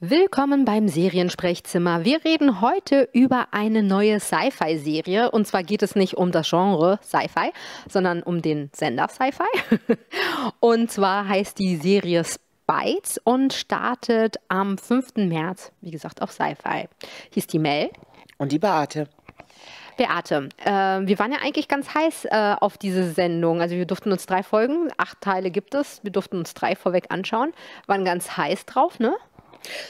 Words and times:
Willkommen 0.00 0.64
beim 0.64 0.88
Seriensprechzimmer. 0.88 2.04
Wir 2.04 2.24
reden 2.24 2.60
heute 2.60 3.08
über 3.12 3.46
eine 3.52 3.84
neue 3.84 4.18
Sci-Fi-Serie. 4.18 5.30
Und 5.30 5.46
zwar 5.46 5.62
geht 5.62 5.84
es 5.84 5.94
nicht 5.94 6.14
um 6.16 6.32
das 6.32 6.50
Genre 6.50 6.98
Sci-Fi, 7.00 7.52
sondern 7.88 8.20
um 8.24 8.42
den 8.42 8.70
Sender 8.74 9.06
Sci-Fi. 9.08 9.96
Und 10.58 10.90
zwar 10.90 11.28
heißt 11.28 11.60
die 11.60 11.76
Serie 11.76 12.24
Spites 12.24 13.18
und 13.22 13.52
startet 13.52 14.38
am 14.48 14.78
5. 14.78 15.14
März, 15.14 15.70
wie 15.80 15.92
gesagt, 15.92 16.22
auf 16.22 16.32
Sci-Fi. 16.32 16.88
Hieß 17.30 17.46
die 17.46 17.60
Mel. 17.60 17.90
Und 18.36 18.50
die 18.50 18.58
Beate. 18.58 19.08
Beate, 19.96 20.48
äh, 20.64 21.06
wir 21.06 21.18
waren 21.20 21.30
ja 21.30 21.38
eigentlich 21.40 21.68
ganz 21.68 21.94
heiß 21.94 22.24
äh, 22.24 22.56
auf 22.60 22.78
diese 22.78 23.12
Sendung. 23.12 23.60
Also 23.60 23.76
wir 23.76 23.86
durften 23.86 24.10
uns 24.10 24.26
drei 24.26 24.42
Folgen, 24.42 24.88
acht 24.96 25.20
Teile 25.20 25.52
gibt 25.52 25.72
es, 25.74 26.02
wir 26.02 26.10
durften 26.10 26.38
uns 26.38 26.52
drei 26.52 26.74
vorweg 26.74 27.06
anschauen, 27.10 27.52
waren 27.86 28.04
ganz 28.04 28.36
heiß 28.36 28.66
drauf, 28.66 28.98
ne? 28.98 29.14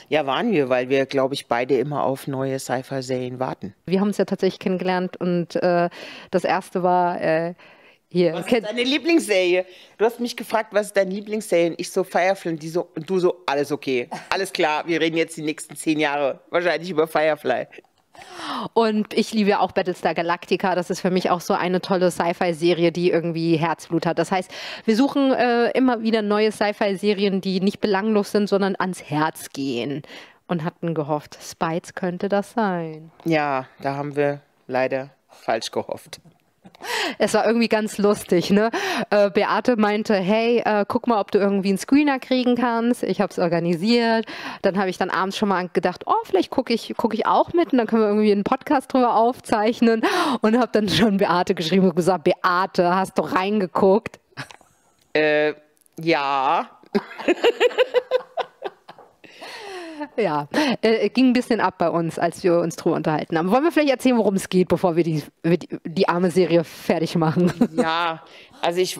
Ja, 0.09 0.25
waren 0.25 0.51
wir, 0.51 0.69
weil 0.69 0.89
wir, 0.89 1.05
glaube 1.05 1.33
ich, 1.33 1.47
beide 1.47 1.77
immer 1.77 2.03
auf 2.03 2.27
neue 2.27 2.59
Sci-Fi-Serien 2.59 3.39
warten. 3.39 3.75
Wir 3.85 3.99
haben 3.99 4.07
uns 4.07 4.17
ja 4.17 4.25
tatsächlich 4.25 4.59
kennengelernt 4.59 5.17
und 5.17 5.55
äh, 5.57 5.89
das 6.31 6.43
erste 6.43 6.83
war 6.83 7.21
äh, 7.21 7.53
hier. 8.09 8.33
Was 8.33 8.51
ist 8.51 8.65
deine 8.65 8.83
Lieblingsserie? 8.83 9.65
Du 9.97 10.05
hast 10.05 10.19
mich 10.19 10.35
gefragt, 10.35 10.69
was 10.71 10.87
ist 10.87 10.97
deine 10.97 11.11
Lieblingsserie? 11.11 11.71
Und 11.71 11.79
ich 11.79 11.91
so 11.91 12.03
Firefly 12.03 12.51
und, 12.51 12.63
die 12.63 12.69
so, 12.69 12.89
und 12.95 13.09
du 13.09 13.19
so, 13.19 13.43
alles 13.45 13.71
okay. 13.71 14.09
Alles 14.29 14.53
klar, 14.53 14.87
wir 14.87 15.01
reden 15.01 15.17
jetzt 15.17 15.37
die 15.37 15.41
nächsten 15.41 15.75
zehn 15.75 15.99
Jahre 15.99 16.39
wahrscheinlich 16.49 16.89
über 16.89 17.07
Firefly. 17.07 17.67
Und 18.73 19.13
ich 19.13 19.33
liebe 19.33 19.59
auch 19.59 19.71
Battlestar 19.71 20.13
Galactica. 20.13 20.75
Das 20.75 20.89
ist 20.89 21.01
für 21.01 21.11
mich 21.11 21.29
auch 21.29 21.41
so 21.41 21.53
eine 21.53 21.81
tolle 21.81 22.11
Sci-Fi-Serie, 22.11 22.91
die 22.91 23.11
irgendwie 23.11 23.57
Herzblut 23.57 24.05
hat. 24.05 24.19
Das 24.19 24.31
heißt, 24.31 24.51
wir 24.85 24.95
suchen 24.95 25.31
äh, 25.33 25.71
immer 25.71 26.01
wieder 26.01 26.21
neue 26.21 26.51
Sci-Fi-Serien, 26.51 27.41
die 27.41 27.59
nicht 27.61 27.81
belanglos 27.81 28.31
sind, 28.31 28.47
sondern 28.47 28.75
ans 28.77 29.03
Herz 29.03 29.49
gehen. 29.49 30.03
Und 30.47 30.63
hatten 30.63 30.93
gehofft, 30.93 31.39
Spites 31.41 31.95
könnte 31.95 32.29
das 32.29 32.51
sein. 32.51 33.11
Ja, 33.23 33.65
da 33.81 33.95
haben 33.95 34.15
wir 34.15 34.41
leider 34.67 35.09
falsch 35.27 35.71
gehofft. 35.71 36.19
Es 37.17 37.33
war 37.33 37.45
irgendwie 37.45 37.67
ganz 37.67 37.97
lustig, 37.97 38.49
ne? 38.49 38.69
Äh, 39.09 39.29
Beate 39.29 39.77
meinte, 39.77 40.15
hey, 40.15 40.61
äh, 40.65 40.85
guck 40.87 41.07
mal, 41.07 41.19
ob 41.19 41.31
du 41.31 41.39
irgendwie 41.39 41.69
einen 41.69 41.77
Screener 41.77 42.19
kriegen 42.19 42.55
kannst. 42.55 43.03
Ich 43.03 43.21
habe 43.21 43.31
es 43.31 43.39
organisiert. 43.39 44.25
Dann 44.61 44.77
habe 44.77 44.89
ich 44.89 44.97
dann 44.97 45.09
abends 45.09 45.37
schon 45.37 45.49
mal 45.49 45.69
gedacht, 45.71 46.03
oh, 46.05 46.13
vielleicht 46.23 46.49
gucke 46.49 46.73
ich, 46.73 46.93
guck 46.97 47.13
ich 47.13 47.25
auch 47.25 47.53
mit 47.53 47.71
und 47.71 47.77
dann 47.77 47.87
können 47.87 48.01
wir 48.01 48.09
irgendwie 48.09 48.31
einen 48.31 48.43
Podcast 48.43 48.93
drüber 48.93 49.15
aufzeichnen. 49.15 50.01
Und 50.41 50.57
habe 50.57 50.69
dann 50.71 50.89
schon 50.89 51.17
Beate 51.17 51.55
geschrieben 51.55 51.89
und 51.89 51.95
gesagt, 51.95 52.23
Beate, 52.23 52.95
hast 52.95 53.17
du 53.17 53.23
reingeguckt? 53.23 54.19
Äh, 55.13 55.53
ja. 55.99 56.69
Ja, 60.17 60.47
äh, 60.81 61.09
ging 61.09 61.27
ein 61.27 61.33
bisschen 61.33 61.59
ab 61.59 61.77
bei 61.77 61.89
uns, 61.89 62.19
als 62.19 62.43
wir 62.43 62.59
uns 62.59 62.75
drüber 62.75 62.95
unterhalten 62.95 63.37
haben. 63.37 63.51
Wollen 63.51 63.63
wir 63.63 63.71
vielleicht 63.71 63.91
erzählen, 63.91 64.17
worum 64.17 64.35
es 64.35 64.49
geht, 64.49 64.67
bevor 64.67 64.95
wir 64.95 65.03
die, 65.03 65.23
die, 65.43 65.67
die 65.83 66.09
arme 66.09 66.31
Serie 66.31 66.63
fertig 66.63 67.15
machen? 67.15 67.51
Ja, 67.75 68.23
also 68.61 68.79
ich, 68.79 68.97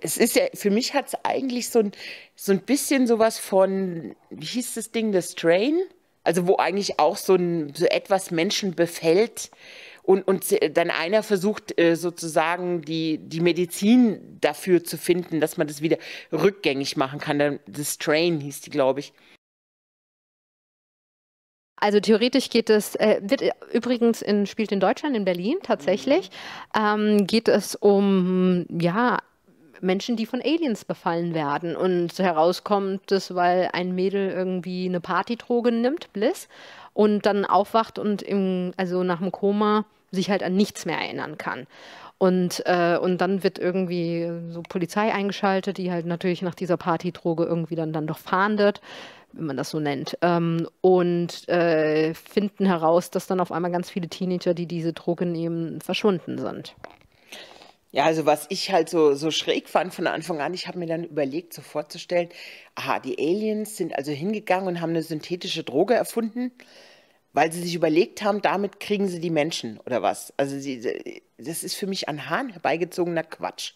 es 0.00 0.16
ist 0.16 0.36
ja, 0.36 0.42
für 0.52 0.70
mich 0.70 0.94
hat 0.94 1.08
es 1.08 1.14
eigentlich 1.22 1.70
so 1.70 1.78
ein, 1.78 1.92
so 2.34 2.52
ein 2.52 2.60
bisschen 2.60 3.06
sowas 3.06 3.38
von, 3.38 4.14
wie 4.30 4.46
hieß 4.46 4.74
das 4.74 4.90
Ding, 4.90 5.12
The 5.12 5.22
Strain? 5.22 5.78
Also 6.24 6.46
wo 6.46 6.56
eigentlich 6.56 6.98
auch 6.98 7.16
so, 7.16 7.34
ein, 7.34 7.72
so 7.74 7.86
etwas 7.86 8.30
Menschen 8.30 8.74
befällt 8.74 9.50
und, 10.02 10.26
und 10.26 10.44
dann 10.76 10.90
einer 10.90 11.22
versucht 11.22 11.78
äh, 11.78 11.94
sozusagen 11.94 12.82
die, 12.82 13.18
die 13.18 13.40
Medizin 13.40 14.38
dafür 14.40 14.82
zu 14.82 14.98
finden, 14.98 15.40
dass 15.40 15.56
man 15.56 15.66
das 15.66 15.82
wieder 15.82 15.98
rückgängig 16.32 16.96
machen 16.96 17.20
kann. 17.20 17.60
The 17.72 17.84
Strain 17.84 18.40
hieß 18.40 18.62
die, 18.62 18.70
glaube 18.70 19.00
ich. 19.00 19.12
Also 21.80 21.98
theoretisch 21.98 22.50
geht 22.50 22.70
es, 22.70 22.94
äh, 22.96 23.20
wird 23.22 23.42
übrigens 23.72 24.22
in, 24.22 24.46
spielt 24.46 24.70
in 24.70 24.80
Deutschland, 24.80 25.16
in 25.16 25.24
Berlin 25.24 25.56
tatsächlich, 25.62 26.30
ähm, 26.78 27.26
geht 27.26 27.48
es 27.48 27.74
um, 27.74 28.66
ja, 28.68 29.18
Menschen, 29.80 30.16
die 30.16 30.26
von 30.26 30.42
Aliens 30.42 30.84
befallen 30.84 31.34
werden. 31.34 31.74
Und 31.74 32.18
herauskommt 32.18 33.10
es, 33.12 33.34
weil 33.34 33.70
ein 33.72 33.94
Mädel 33.94 34.30
irgendwie 34.30 34.86
eine 34.86 35.00
Partydroge 35.00 35.72
nimmt, 35.72 36.12
Bliss, 36.12 36.48
und 36.92 37.24
dann 37.24 37.46
aufwacht 37.46 37.98
und 37.98 38.20
im, 38.20 38.72
also 38.76 39.02
nach 39.02 39.20
dem 39.20 39.32
Koma 39.32 39.84
sich 40.10 40.30
halt 40.30 40.42
an 40.42 40.54
nichts 40.54 40.86
mehr 40.86 40.98
erinnern 40.98 41.38
kann. 41.38 41.66
Und, 42.18 42.62
äh, 42.66 42.98
und 42.98 43.18
dann 43.22 43.42
wird 43.42 43.58
irgendwie 43.58 44.30
so 44.50 44.62
Polizei 44.68 45.14
eingeschaltet, 45.14 45.78
die 45.78 45.90
halt 45.90 46.04
natürlich 46.04 46.42
nach 46.42 46.54
dieser 46.54 46.76
Partydroge 46.76 47.44
irgendwie 47.44 47.76
dann, 47.76 47.94
dann 47.94 48.06
doch 48.06 48.18
fahndet 48.18 48.82
wenn 49.32 49.46
man 49.46 49.56
das 49.56 49.70
so 49.70 49.80
nennt, 49.80 50.18
ähm, 50.22 50.68
und 50.80 51.48
äh, 51.48 52.14
finden 52.14 52.66
heraus, 52.66 53.10
dass 53.10 53.26
dann 53.26 53.40
auf 53.40 53.52
einmal 53.52 53.70
ganz 53.70 53.90
viele 53.90 54.08
Teenager, 54.08 54.54
die 54.54 54.66
diese 54.66 54.92
Droge 54.92 55.26
nehmen, 55.26 55.80
verschwunden 55.80 56.38
sind. 56.38 56.74
Ja, 57.92 58.04
also 58.04 58.24
was 58.24 58.46
ich 58.50 58.70
halt 58.70 58.88
so, 58.88 59.14
so 59.14 59.32
schräg 59.32 59.68
fand 59.68 59.92
von 59.92 60.06
Anfang 60.06 60.40
an, 60.40 60.54
ich 60.54 60.68
habe 60.68 60.78
mir 60.78 60.86
dann 60.86 61.02
überlegt, 61.02 61.52
so 61.52 61.60
vorzustellen, 61.60 62.28
aha, 62.76 63.00
die 63.00 63.18
Aliens 63.18 63.76
sind 63.76 63.96
also 63.96 64.12
hingegangen 64.12 64.68
und 64.68 64.80
haben 64.80 64.90
eine 64.90 65.02
synthetische 65.02 65.64
Droge 65.64 65.94
erfunden, 65.94 66.52
weil 67.32 67.50
sie 67.50 67.60
sich 67.60 67.74
überlegt 67.74 68.22
haben, 68.22 68.42
damit 68.42 68.78
kriegen 68.78 69.08
sie 69.08 69.18
die 69.18 69.30
Menschen 69.30 69.80
oder 69.86 70.02
was. 70.02 70.32
Also 70.36 70.56
sie, 70.58 71.22
das 71.36 71.64
ist 71.64 71.74
für 71.74 71.88
mich 71.88 72.08
an 72.08 72.30
Hahn 72.30 72.50
herbeigezogener 72.50 73.24
Quatsch. 73.24 73.72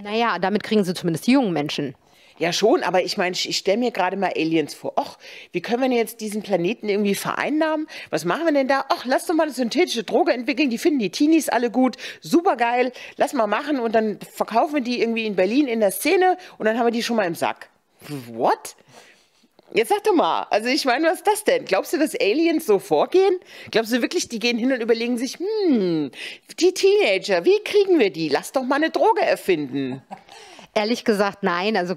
Naja, 0.00 0.38
damit 0.38 0.62
kriegen 0.62 0.84
sie 0.84 0.94
zumindest 0.94 1.26
die 1.26 1.32
jungen 1.32 1.52
Menschen. 1.52 1.96
Ja, 2.38 2.52
schon, 2.52 2.82
aber 2.82 3.04
ich 3.04 3.16
meine, 3.16 3.36
ich 3.36 3.56
stelle 3.56 3.78
mir 3.78 3.92
gerade 3.92 4.16
mal 4.16 4.32
Aliens 4.34 4.74
vor. 4.74 4.94
Och, 4.98 5.18
wie 5.52 5.60
können 5.60 5.82
wir 5.82 5.88
denn 5.88 5.96
jetzt 5.96 6.20
diesen 6.20 6.42
Planeten 6.42 6.88
irgendwie 6.88 7.14
vereinnahmen? 7.14 7.86
Was 8.10 8.24
machen 8.24 8.44
wir 8.44 8.52
denn 8.52 8.66
da? 8.66 8.84
Ach, 8.88 9.04
lass 9.04 9.26
doch 9.26 9.34
mal 9.34 9.44
eine 9.44 9.52
synthetische 9.52 10.02
Droge 10.02 10.32
entwickeln, 10.32 10.68
die 10.68 10.78
finden 10.78 10.98
die 10.98 11.10
Teenies 11.10 11.48
alle 11.48 11.70
gut, 11.70 11.96
super 12.20 12.56
geil, 12.56 12.92
lass 13.16 13.34
mal 13.34 13.46
machen 13.46 13.78
und 13.78 13.94
dann 13.94 14.18
verkaufen 14.20 14.74
wir 14.74 14.80
die 14.80 15.00
irgendwie 15.00 15.26
in 15.26 15.36
Berlin 15.36 15.68
in 15.68 15.78
der 15.78 15.92
Szene 15.92 16.36
und 16.58 16.66
dann 16.66 16.76
haben 16.76 16.86
wir 16.86 16.90
die 16.90 17.04
schon 17.04 17.16
mal 17.16 17.26
im 17.26 17.36
Sack. 17.36 17.68
What? 18.32 18.74
Jetzt 19.72 19.88
sag 19.88 20.04
doch 20.04 20.14
mal, 20.14 20.46
also 20.50 20.68
ich 20.68 20.84
meine, 20.84 21.08
was 21.08 21.14
ist 21.14 21.26
das 21.26 21.44
denn? 21.44 21.64
Glaubst 21.64 21.92
du, 21.92 21.98
dass 21.98 22.14
Aliens 22.14 22.66
so 22.66 22.78
vorgehen? 22.78 23.40
Glaubst 23.70 23.92
du 23.92 24.02
wirklich, 24.02 24.28
die 24.28 24.38
gehen 24.38 24.58
hin 24.58 24.72
und 24.72 24.80
überlegen 24.80 25.18
sich, 25.18 25.38
hm, 25.38 26.10
die 26.60 26.74
Teenager, 26.74 27.44
wie 27.44 27.58
kriegen 27.64 27.98
wir 27.98 28.10
die? 28.10 28.28
Lass 28.28 28.52
doch 28.52 28.62
mal 28.62 28.76
eine 28.76 28.90
Droge 28.90 29.22
erfinden. 29.22 30.02
Ehrlich 30.74 31.04
gesagt, 31.04 31.42
nein. 31.42 31.76
Also 31.76 31.94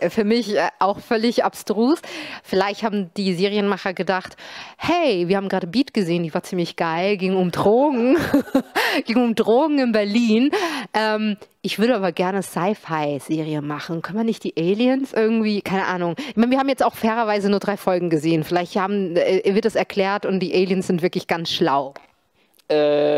äh, 0.00 0.10
für 0.10 0.24
mich 0.24 0.56
äh, 0.56 0.68
auch 0.80 0.98
völlig 0.98 1.44
abstrus. 1.44 2.00
Vielleicht 2.42 2.82
haben 2.82 3.10
die 3.16 3.34
Serienmacher 3.34 3.94
gedacht, 3.94 4.36
hey, 4.76 5.28
wir 5.28 5.36
haben 5.36 5.48
gerade 5.48 5.68
Beat 5.68 5.94
gesehen, 5.94 6.24
die 6.24 6.34
war 6.34 6.42
ziemlich 6.42 6.76
geil, 6.76 7.16
ging 7.16 7.36
um 7.36 7.52
Drogen, 7.52 8.16
ging 9.06 9.16
um 9.18 9.34
Drogen 9.34 9.78
in 9.78 9.92
Berlin. 9.92 10.50
Ähm, 10.94 11.36
ich 11.62 11.78
würde 11.78 11.94
aber 11.94 12.12
gerne 12.12 12.42
Sci-Fi-Serie 12.42 13.62
machen. 13.62 14.02
Können 14.02 14.18
wir 14.18 14.24
nicht 14.24 14.42
die 14.42 14.54
Aliens 14.56 15.12
irgendwie, 15.12 15.60
keine 15.60 15.86
Ahnung. 15.86 16.14
Ich 16.18 16.36
meine, 16.36 16.50
wir 16.50 16.58
haben 16.58 16.68
jetzt 16.68 16.84
auch 16.84 16.94
fairerweise 16.94 17.50
nur 17.50 17.60
drei 17.60 17.76
Folgen 17.76 18.10
gesehen. 18.10 18.42
Vielleicht 18.42 18.76
haben, 18.76 19.16
äh, 19.16 19.54
wird 19.54 19.64
es 19.64 19.76
erklärt 19.76 20.26
und 20.26 20.40
die 20.40 20.54
Aliens 20.54 20.86
sind 20.86 21.02
wirklich 21.02 21.26
ganz 21.26 21.50
schlau. 21.52 21.94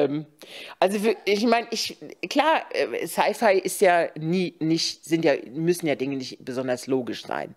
Ähm, 0.04 0.26
also 0.78 0.98
ich 1.24 1.44
meine, 1.46 1.66
ich 1.70 1.96
klar, 2.28 2.62
äh, 2.72 3.06
Sci-Fi 3.06 3.58
ist 3.58 3.80
ja 3.80 4.08
nie 4.18 4.54
nicht 4.58 5.04
sind 5.04 5.24
ja 5.24 5.34
müssen 5.52 5.86
ja 5.86 5.94
Dinge 5.94 6.16
nicht 6.16 6.44
besonders 6.44 6.86
logisch 6.86 7.24
sein. 7.24 7.54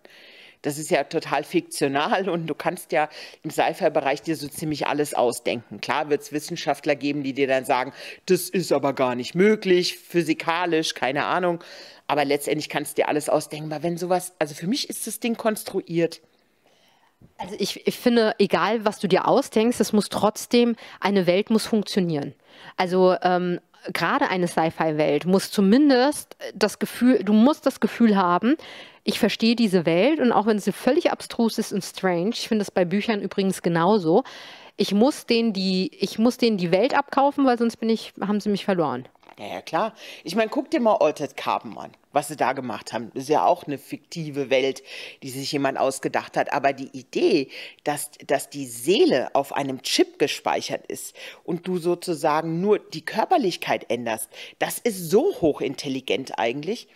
Das 0.64 0.78
ist 0.78 0.90
ja 0.90 1.04
total 1.04 1.44
fiktional 1.44 2.26
und 2.30 2.46
du 2.46 2.54
kannst 2.54 2.90
ja 2.92 3.10
im 3.42 3.50
Sci-Fi-Bereich 3.50 4.22
dir 4.22 4.34
so 4.34 4.48
ziemlich 4.48 4.86
alles 4.86 5.12
ausdenken. 5.12 5.82
Klar 5.82 6.08
wird 6.08 6.22
es 6.22 6.32
Wissenschaftler 6.32 6.96
geben, 6.96 7.22
die 7.22 7.34
dir 7.34 7.46
dann 7.46 7.66
sagen, 7.66 7.92
das 8.24 8.48
ist 8.48 8.72
aber 8.72 8.94
gar 8.94 9.14
nicht 9.14 9.34
möglich, 9.34 9.98
physikalisch, 9.98 10.94
keine 10.94 11.26
Ahnung. 11.26 11.62
Aber 12.06 12.24
letztendlich 12.24 12.70
kannst 12.70 12.96
du 12.96 13.02
dir 13.02 13.08
alles 13.08 13.28
ausdenken. 13.28 13.70
Aber 13.70 13.82
wenn 13.82 13.98
sowas, 13.98 14.32
also 14.38 14.54
für 14.54 14.66
mich 14.66 14.88
ist 14.88 15.06
das 15.06 15.20
Ding 15.20 15.36
konstruiert. 15.36 16.22
Also 17.38 17.56
ich, 17.58 17.86
ich 17.86 17.98
finde, 17.98 18.34
egal 18.38 18.84
was 18.84 18.98
du 18.98 19.08
dir 19.08 19.28
ausdenkst, 19.28 19.80
es 19.80 19.92
muss 19.92 20.08
trotzdem, 20.08 20.76
eine 21.00 21.26
Welt 21.26 21.50
muss 21.50 21.66
funktionieren. 21.66 22.34
Also 22.76 23.16
ähm, 23.22 23.60
gerade 23.92 24.28
eine 24.28 24.48
Sci-Fi-Welt 24.48 25.26
muss 25.26 25.50
zumindest 25.50 26.36
das 26.54 26.78
Gefühl, 26.78 27.22
du 27.24 27.32
musst 27.32 27.66
das 27.66 27.80
Gefühl 27.80 28.16
haben, 28.16 28.56
ich 29.02 29.18
verstehe 29.18 29.56
diese 29.56 29.84
Welt 29.84 30.20
und 30.20 30.32
auch 30.32 30.46
wenn 30.46 30.58
sie 30.58 30.72
völlig 30.72 31.12
abstrus 31.12 31.58
ist 31.58 31.72
und 31.72 31.84
strange, 31.84 32.30
ich 32.30 32.48
finde 32.48 32.62
es 32.62 32.70
bei 32.70 32.84
Büchern 32.84 33.20
übrigens 33.20 33.60
genauso, 33.60 34.24
ich 34.76 34.92
muss 34.92 35.26
denen 35.26 35.52
die, 35.52 35.90
ich 36.00 36.18
muss 36.18 36.36
denen 36.36 36.56
die 36.56 36.72
Welt 36.72 36.96
abkaufen, 36.96 37.44
weil 37.44 37.58
sonst 37.58 37.76
bin 37.76 37.90
ich, 37.90 38.12
haben 38.20 38.40
sie 38.40 38.48
mich 38.48 38.64
verloren. 38.64 39.06
Ja, 39.38 39.46
ja, 39.46 39.62
klar. 39.62 39.94
Ich 40.22 40.36
meine, 40.36 40.48
guck 40.48 40.70
dir 40.70 40.78
mal 40.78 40.94
Altered 40.94 41.36
Carbon 41.36 41.76
an, 41.76 41.90
was 42.12 42.28
sie 42.28 42.36
da 42.36 42.52
gemacht 42.52 42.92
haben. 42.92 43.10
Das 43.14 43.24
ist 43.24 43.28
ja 43.28 43.44
auch 43.44 43.64
eine 43.64 43.78
fiktive 43.78 44.48
Welt, 44.48 44.84
die 45.24 45.30
sich 45.30 45.50
jemand 45.50 45.76
ausgedacht 45.76 46.36
hat. 46.36 46.52
Aber 46.52 46.72
die 46.72 46.96
Idee, 46.96 47.48
dass, 47.82 48.12
dass 48.24 48.48
die 48.48 48.66
Seele 48.66 49.34
auf 49.34 49.52
einem 49.52 49.82
Chip 49.82 50.20
gespeichert 50.20 50.86
ist 50.86 51.16
und 51.42 51.66
du 51.66 51.78
sozusagen 51.78 52.60
nur 52.60 52.78
die 52.78 53.04
Körperlichkeit 53.04 53.90
änderst, 53.90 54.30
das 54.60 54.78
ist 54.78 55.10
so 55.10 55.34
hochintelligent 55.40 56.38
eigentlich, 56.38 56.86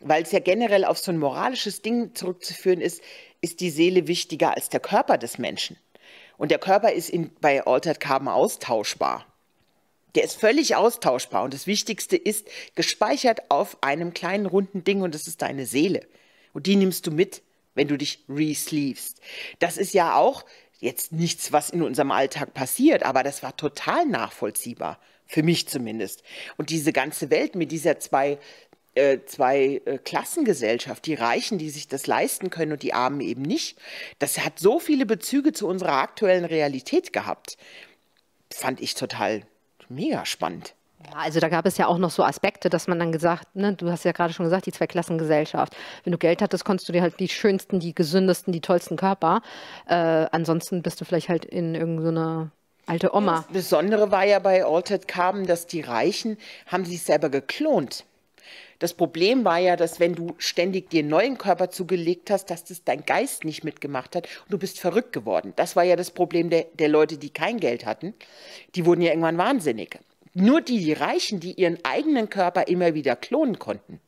weil 0.00 0.22
es 0.22 0.32
ja 0.32 0.40
generell 0.40 0.84
auf 0.84 0.98
so 0.98 1.12
ein 1.12 1.18
moralisches 1.18 1.80
Ding 1.80 2.14
zurückzuführen 2.14 2.82
ist. 2.82 3.00
ist 3.40 3.60
die 3.60 3.70
Seele 3.70 4.06
wichtiger 4.06 4.54
als 4.54 4.68
der 4.68 4.80
Körper 4.80 5.16
des 5.16 5.38
Menschen. 5.38 5.78
Und 6.36 6.50
der 6.50 6.58
Körper 6.58 6.92
ist 6.92 7.08
in, 7.08 7.32
bei 7.40 7.64
Altered 7.66 8.00
Carbon 8.00 8.28
austauschbar. 8.28 9.24
Der 10.16 10.24
ist 10.24 10.40
völlig 10.40 10.74
austauschbar. 10.74 11.44
Und 11.44 11.54
das 11.54 11.66
Wichtigste 11.66 12.16
ist 12.16 12.48
gespeichert 12.74 13.50
auf 13.50 13.82
einem 13.82 14.14
kleinen 14.14 14.46
runden 14.46 14.82
Ding 14.82 15.02
und 15.02 15.14
das 15.14 15.28
ist 15.28 15.42
deine 15.42 15.66
Seele. 15.66 16.06
Und 16.54 16.66
die 16.66 16.76
nimmst 16.76 17.06
du 17.06 17.10
mit, 17.10 17.42
wenn 17.74 17.86
du 17.86 17.98
dich 17.98 18.24
resleevest. 18.28 19.20
Das 19.58 19.76
ist 19.76 19.92
ja 19.92 20.16
auch 20.16 20.44
jetzt 20.80 21.12
nichts, 21.12 21.52
was 21.52 21.70
in 21.70 21.82
unserem 21.82 22.10
Alltag 22.10 22.54
passiert, 22.54 23.02
aber 23.02 23.22
das 23.22 23.42
war 23.42 23.56
total 23.56 24.06
nachvollziehbar. 24.06 24.98
Für 25.28 25.42
mich 25.42 25.68
zumindest. 25.68 26.22
Und 26.56 26.70
diese 26.70 26.92
ganze 26.92 27.30
Welt 27.30 27.56
mit 27.56 27.72
dieser 27.72 27.98
zwei 27.98 28.38
äh, 28.94 29.18
zwei 29.26 29.82
äh, 29.84 29.98
Klassengesellschaft, 29.98 31.04
die 31.04 31.14
Reichen, 31.14 31.58
die 31.58 31.68
sich 31.68 31.88
das 31.88 32.06
leisten 32.06 32.48
können 32.48 32.72
und 32.72 32.82
die 32.82 32.94
Armen 32.94 33.20
eben 33.20 33.42
nicht. 33.42 33.76
Das 34.20 34.38
hat 34.38 34.60
so 34.60 34.78
viele 34.78 35.04
Bezüge 35.04 35.52
zu 35.52 35.66
unserer 35.66 35.94
aktuellen 35.94 36.44
Realität 36.44 37.12
gehabt. 37.12 37.58
Fand 38.50 38.80
ich 38.80 38.94
total 38.94 39.42
mega 39.88 40.24
spannend. 40.24 40.74
Ja, 41.04 41.18
also 41.18 41.40
da 41.40 41.48
gab 41.48 41.66
es 41.66 41.76
ja 41.76 41.86
auch 41.86 41.98
noch 41.98 42.10
so 42.10 42.24
Aspekte, 42.24 42.70
dass 42.70 42.88
man 42.88 42.98
dann 42.98 43.12
gesagt, 43.12 43.54
ne, 43.54 43.74
du 43.74 43.90
hast 43.90 44.04
ja 44.04 44.12
gerade 44.12 44.32
schon 44.32 44.44
gesagt, 44.44 44.66
die 44.66 44.72
Zweiklassengesellschaft. 44.72 45.76
Wenn 46.04 46.12
du 46.12 46.18
Geld 46.18 46.42
hattest, 46.42 46.64
konntest 46.64 46.88
du 46.88 46.92
dir 46.92 47.02
halt 47.02 47.20
die 47.20 47.28
schönsten, 47.28 47.80
die 47.80 47.94
gesündesten, 47.94 48.52
die 48.52 48.60
tollsten 48.60 48.96
Körper. 48.96 49.42
Äh, 49.86 49.94
ansonsten 50.32 50.82
bist 50.82 51.00
du 51.00 51.04
vielleicht 51.04 51.28
halt 51.28 51.44
in 51.44 51.74
irgendeiner 51.74 52.50
so 52.86 52.92
alte 52.92 53.14
Oma. 53.14 53.36
Das 53.36 53.46
Besondere 53.52 54.10
war 54.10 54.24
ja 54.24 54.38
bei 54.38 54.64
Altered 54.64 55.08
Carbon, 55.08 55.46
dass 55.46 55.66
die 55.66 55.80
Reichen 55.80 56.38
haben 56.66 56.84
sich 56.84 57.02
selber 57.02 57.28
geklont. 57.28 58.04
Das 58.78 58.94
Problem 58.94 59.44
war 59.44 59.58
ja, 59.58 59.76
dass 59.76 60.00
wenn 60.00 60.14
du 60.14 60.34
ständig 60.38 60.90
dir 60.90 61.00
einen 61.00 61.08
neuen 61.08 61.38
Körper 61.38 61.70
zugelegt 61.70 62.30
hast, 62.30 62.50
dass 62.50 62.64
das 62.64 62.84
dein 62.84 63.04
Geist 63.04 63.44
nicht 63.44 63.64
mitgemacht 63.64 64.16
hat 64.16 64.28
und 64.44 64.52
du 64.52 64.58
bist 64.58 64.80
verrückt 64.80 65.12
geworden. 65.12 65.52
Das 65.56 65.76
war 65.76 65.84
ja 65.84 65.96
das 65.96 66.10
Problem 66.10 66.50
der, 66.50 66.66
der 66.74 66.88
Leute, 66.88 67.18
die 67.18 67.30
kein 67.30 67.58
Geld 67.58 67.86
hatten. 67.86 68.14
Die 68.74 68.84
wurden 68.84 69.02
ja 69.02 69.10
irgendwann 69.10 69.38
wahnsinnig. 69.38 69.98
Nur 70.34 70.60
die, 70.60 70.78
die 70.78 70.92
Reichen, 70.92 71.40
die 71.40 71.52
ihren 71.52 71.78
eigenen 71.84 72.28
Körper 72.28 72.68
immer 72.68 72.92
wieder 72.94 73.16
klonen 73.16 73.58
konnten, 73.58 74.00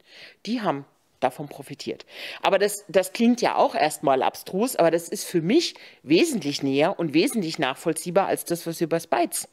die 0.44 0.60
haben 0.60 0.84
davon 1.20 1.48
profitiert. 1.48 2.06
Aber 2.42 2.58
das, 2.58 2.84
das 2.88 3.12
klingt 3.12 3.40
ja 3.40 3.56
auch 3.56 3.74
erstmal 3.74 4.22
abstrus, 4.22 4.76
aber 4.76 4.90
das 4.90 5.08
ist 5.08 5.24
für 5.24 5.40
mich 5.40 5.74
wesentlich 6.02 6.62
näher 6.62 6.98
und 6.98 7.14
wesentlich 7.14 7.58
nachvollziehbar 7.58 8.26
als 8.26 8.44
das, 8.44 8.66
was 8.66 8.80
wir 8.80 8.86
über 8.86 9.00
Spitz 9.00 9.48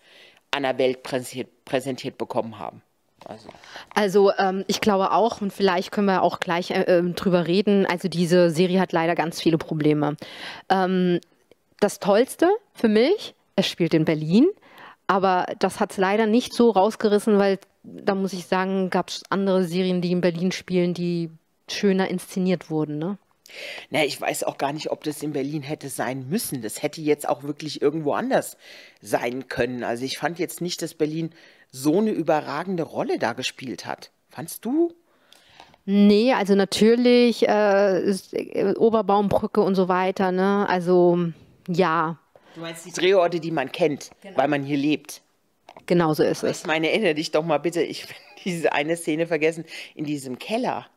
an 0.52 0.64
der 0.64 0.78
Welt 0.78 1.04
präsentiert, 1.04 1.66
präsentiert 1.66 2.18
bekommen 2.18 2.60
haben. 2.60 2.82
Also, 3.26 3.50
also 3.94 4.32
ähm, 4.38 4.64
ich 4.68 4.82
glaube 4.82 5.12
auch, 5.12 5.42
und 5.42 5.52
vielleicht 5.52 5.92
können 5.92 6.08
wir 6.08 6.22
auch 6.22 6.40
gleich 6.40 6.72
äh, 6.72 6.84
ähm, 6.84 7.16
drüber 7.16 7.48
reden, 7.48 7.86
also 7.86 8.08
diese 8.08 8.50
Serie 8.50 8.80
hat 8.80 8.92
leider 8.92 9.16
ganz 9.16 9.42
viele 9.42 9.58
Probleme. 9.58 10.16
Ähm, 10.70 11.20
das 11.80 12.00
Tollste 12.00 12.48
für 12.74 12.88
mich, 12.88 13.34
es 13.56 13.68
spielt 13.68 13.94
in 13.94 14.06
Berlin, 14.06 14.48
aber 15.08 15.48
das 15.60 15.80
hat 15.80 15.92
es 15.92 15.98
leider 15.98 16.28
nicht 16.28 16.54
so 16.54 16.70
rausgerissen, 16.70 17.38
weil 17.38 17.60
da 17.84 18.16
muss 18.16 18.34
ich 18.34 18.46
sagen, 18.46 18.90
gab 18.90 19.10
es 19.10 19.24
andere 19.30 19.64
Serien, 19.64 20.02
die 20.02 20.12
in 20.12 20.22
Berlin 20.22 20.52
spielen, 20.52 20.94
die 20.94 21.30
schöner 21.70 22.08
inszeniert 22.08 22.70
wurden. 22.70 22.98
Ne? 22.98 23.18
Na, 23.90 24.04
ich 24.04 24.20
weiß 24.20 24.44
auch 24.44 24.58
gar 24.58 24.74
nicht, 24.74 24.92
ob 24.92 25.04
das 25.04 25.22
in 25.22 25.34
Berlin 25.34 25.62
hätte 25.62 25.90
sein 25.90 26.28
müssen. 26.30 26.62
Das 26.62 26.82
hätte 26.82 27.02
jetzt 27.02 27.28
auch 27.28 27.44
wirklich 27.44 27.82
irgendwo 27.82 28.14
anders 28.14 28.58
sein 29.02 29.48
können. 29.48 29.84
Also 29.84 30.06
ich 30.06 30.18
fand 30.18 30.40
jetzt 30.40 30.62
nicht, 30.62 30.82
dass 30.82 30.94
Berlin 30.94 31.32
so 31.72 32.00
eine 32.00 32.12
überragende 32.12 32.84
Rolle 32.84 33.20
da 33.20 33.34
gespielt 33.34 33.86
hat. 33.86 34.12
Fandst 34.30 34.66
du? 34.66 34.94
Nee, 35.86 36.34
also 36.34 36.56
natürlich 36.56 37.48
äh, 37.48 38.00
äh, 38.10 38.76
Oberbaumbrücke 38.76 39.62
und 39.62 39.76
so 39.76 39.88
weiter, 39.88 40.32
ne? 40.32 40.68
Also 40.68 41.20
ja. 41.68 42.18
Du 42.56 42.62
meinst 42.62 42.86
die 42.86 42.92
Drehorte, 42.92 43.40
die 43.40 43.52
man 43.52 43.72
kennt, 43.72 44.12
genau. 44.22 44.38
weil 44.38 44.48
man 44.48 44.64
hier 44.64 44.78
lebt. 44.78 45.22
Genau 45.86 46.14
so 46.14 46.24
ist 46.24 46.44
es. 46.44 46.62
Ich 46.62 46.68
meine, 46.68 46.90
erinnere 46.90 47.14
dich 47.14 47.32
doch 47.32 47.44
mal 47.44 47.60
bitte, 47.60 47.84
ich 47.84 48.10
will 48.10 48.16
diese 48.44 48.74
eine 48.74 48.96
Szene 48.98 49.28
vergessen, 49.28 49.66
in 49.94 50.06
diesem 50.06 50.40
Keller 50.40 50.88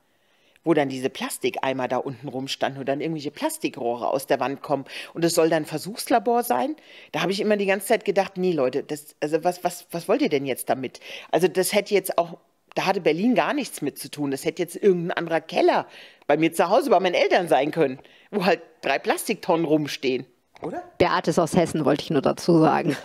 wo 0.69 0.75
dann 0.75 0.91
diese 0.91 1.09
Plastikeimer 1.09 1.89
da 1.89 1.97
unten 1.97 2.29
rumstanden 2.29 2.79
und 2.79 2.87
dann 2.91 3.01
irgendwelche 3.01 3.31
Plastikrohre 3.31 4.09
aus 4.09 4.27
der 4.27 4.39
Wand 4.39 4.61
kommen. 4.61 4.85
Und 5.15 5.25
es 5.25 5.35
soll 5.35 5.49
dann 5.49 5.65
Versuchslabor 5.65 6.43
sein. 6.43 6.77
Da 7.13 7.23
habe 7.23 7.33
ich 7.33 7.41
immer 7.41 7.57
die 7.57 7.65
ganze 7.65 7.87
Zeit 7.87 8.05
gedacht, 8.05 8.37
nee, 8.37 8.53
Leute, 8.53 8.83
das, 8.83 9.17
also 9.19 9.43
was, 9.45 9.65
was, 9.65 9.87
was 9.93 10.09
wollt 10.09 10.21
ihr 10.21 10.29
denn 10.29 10.45
jetzt 10.45 10.69
damit? 10.69 11.01
Also 11.31 11.49
das 11.49 11.73
hätte 11.73 11.95
jetzt 11.95 12.19
auch, 12.19 12.37
da 12.75 12.85
hatte 12.85 13.01
Berlin 13.01 13.35
gar 13.35 13.55
nichts 13.55 13.81
mit 13.81 13.99
zu 13.99 14.11
tun. 14.11 14.31
Das 14.31 14.45
hätte 14.45 14.61
jetzt 14.63 14.77
irgendein 14.77 15.17
anderer 15.17 15.41
Keller 15.41 15.87
bei 16.27 16.37
mir 16.37 16.53
zu 16.53 16.69
Hause 16.69 16.91
bei 16.91 17.01
meinen 17.01 17.15
Eltern 17.15 17.49
sein 17.49 17.71
können, 17.71 17.99
wo 18.31 18.45
halt 18.45 18.61
drei 18.83 18.99
Plastiktonnen 18.99 19.65
rumstehen. 19.65 20.27
Oder? 20.61 20.83
Beate 20.99 21.31
ist 21.31 21.39
aus 21.39 21.57
Hessen, 21.57 21.85
wollte 21.85 22.03
ich 22.03 22.11
nur 22.11 22.23
dazu 22.23 22.59
sagen. 22.59 22.97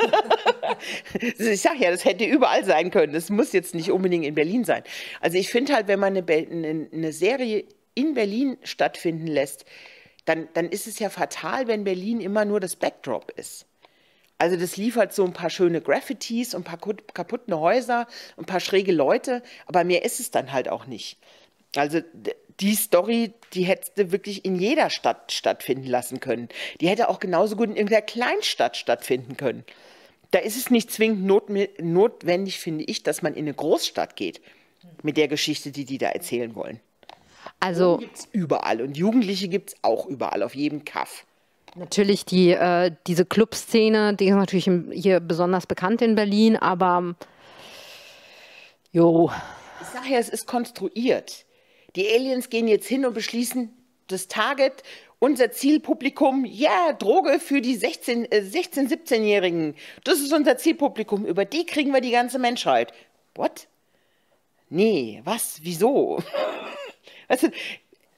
ich 1.19 1.61
sage 1.61 1.79
ja, 1.79 1.91
das 1.91 2.03
hätte 2.03 2.25
überall 2.25 2.65
sein 2.65 2.89
können. 2.89 3.13
Das 3.13 3.29
muss 3.29 3.53
jetzt 3.53 3.75
nicht 3.75 3.91
unbedingt 3.91 4.25
in 4.25 4.35
Berlin 4.35 4.63
sein. 4.65 4.83
Also 5.21 5.37
ich 5.37 5.49
finde 5.49 5.73
halt, 5.73 5.87
wenn 5.87 5.99
man 5.99 6.17
eine, 6.17 6.87
eine, 6.91 7.13
Serie 7.13 7.65
in 7.93 8.15
Berlin 8.15 8.57
stattfinden 8.63 9.27
lässt, 9.27 9.65
dann, 10.25 10.47
dann 10.53 10.69
ist 10.69 10.87
es 10.87 10.99
ja 10.99 11.09
fatal, 11.09 11.67
wenn 11.67 11.83
Berlin 11.83 12.21
immer 12.21 12.45
nur 12.45 12.59
das 12.59 12.75
Backdrop 12.75 13.31
ist. 13.35 13.65
Also 14.39 14.57
das 14.57 14.77
liefert 14.77 15.13
so 15.13 15.23
ein 15.23 15.33
paar 15.33 15.49
schöne 15.49 15.79
Graffitis 15.79 16.55
und 16.55 16.67
ein 16.67 16.77
paar 16.77 16.95
kaputte 17.13 17.59
Häuser, 17.59 18.07
ein 18.35 18.45
paar 18.45 18.59
schräge 18.59 18.91
Leute, 18.91 19.43
aber 19.67 19.83
mehr 19.83 20.03
ist 20.03 20.19
es 20.19 20.31
dann 20.31 20.51
halt 20.51 20.69
auch 20.69 20.87
nicht. 20.87 21.17
Also 21.75 22.01
die 22.59 22.75
Story, 22.75 23.33
die 23.53 23.63
hättest 23.63 23.97
du 23.97 24.11
wirklich 24.11 24.45
in 24.45 24.55
jeder 24.55 24.89
Stadt 24.89 25.31
stattfinden 25.31 25.87
lassen 25.87 26.19
können. 26.19 26.49
Die 26.81 26.87
hätte 26.87 27.09
auch 27.09 27.19
genauso 27.19 27.55
gut 27.55 27.69
in 27.69 27.75
irgendeiner 27.75 28.01
Kleinstadt 28.01 28.77
stattfinden 28.77 29.37
können. 29.37 29.63
Da 30.31 30.39
ist 30.39 30.57
es 30.57 30.71
nicht 30.71 30.91
zwingend 30.91 31.25
not 31.25 31.49
notwendig, 31.79 32.59
finde 32.59 32.83
ich, 32.85 33.03
dass 33.03 33.21
man 33.21 33.33
in 33.33 33.45
eine 33.45 33.53
Großstadt 33.53 34.15
geht 34.15 34.41
mit 35.01 35.17
der 35.17 35.27
Geschichte, 35.27 35.71
die 35.71 35.85
die 35.85 35.97
da 35.97 36.09
erzählen 36.09 36.55
wollen. 36.55 36.79
Also 37.59 37.97
gibt's 37.97 38.27
überall 38.31 38.81
und 38.81 38.97
Jugendliche 38.97 39.47
gibt 39.47 39.69
es 39.69 39.75
auch 39.81 40.05
überall, 40.07 40.43
auf 40.43 40.55
jedem 40.55 40.85
Kaff. 40.85 41.25
Natürlich 41.75 42.25
die, 42.25 42.51
äh, 42.51 42.91
diese 43.07 43.25
Clubszene, 43.25 44.15
die 44.15 44.27
ist 44.27 44.35
natürlich 44.35 44.69
hier 44.91 45.19
besonders 45.19 45.65
bekannt 45.65 46.01
in 46.01 46.15
Berlin, 46.15 46.55
aber 46.55 47.15
jo. 48.91 49.31
Ich 49.81 49.87
sage 49.87 50.09
ja, 50.09 50.19
es 50.19 50.29
ist 50.29 50.45
konstruiert. 50.45 51.45
Die 51.95 52.07
Aliens 52.07 52.49
gehen 52.49 52.67
jetzt 52.67 52.87
hin 52.87 53.05
und 53.05 53.13
beschließen, 53.13 53.71
das 54.07 54.27
Target, 54.27 54.83
unser 55.19 55.51
Zielpublikum, 55.51 56.43
ja, 56.45 56.93
Droge 56.93 57.39
für 57.39 57.61
die 57.61 57.75
16, 57.75 58.29
äh, 58.31 58.41
16 58.41 58.89
17-Jährigen. 58.89 59.75
Das 60.03 60.19
ist 60.19 60.33
unser 60.33 60.57
Zielpublikum. 60.57 61.25
Über 61.25 61.45
die 61.45 61.65
kriegen 61.65 61.93
wir 61.93 62.01
die 62.01 62.11
ganze 62.11 62.39
Menschheit. 62.39 62.93
What? 63.35 63.67
Nee, 64.69 65.21
was? 65.23 65.59
Wieso? 65.63 66.21
Also, 67.29 67.47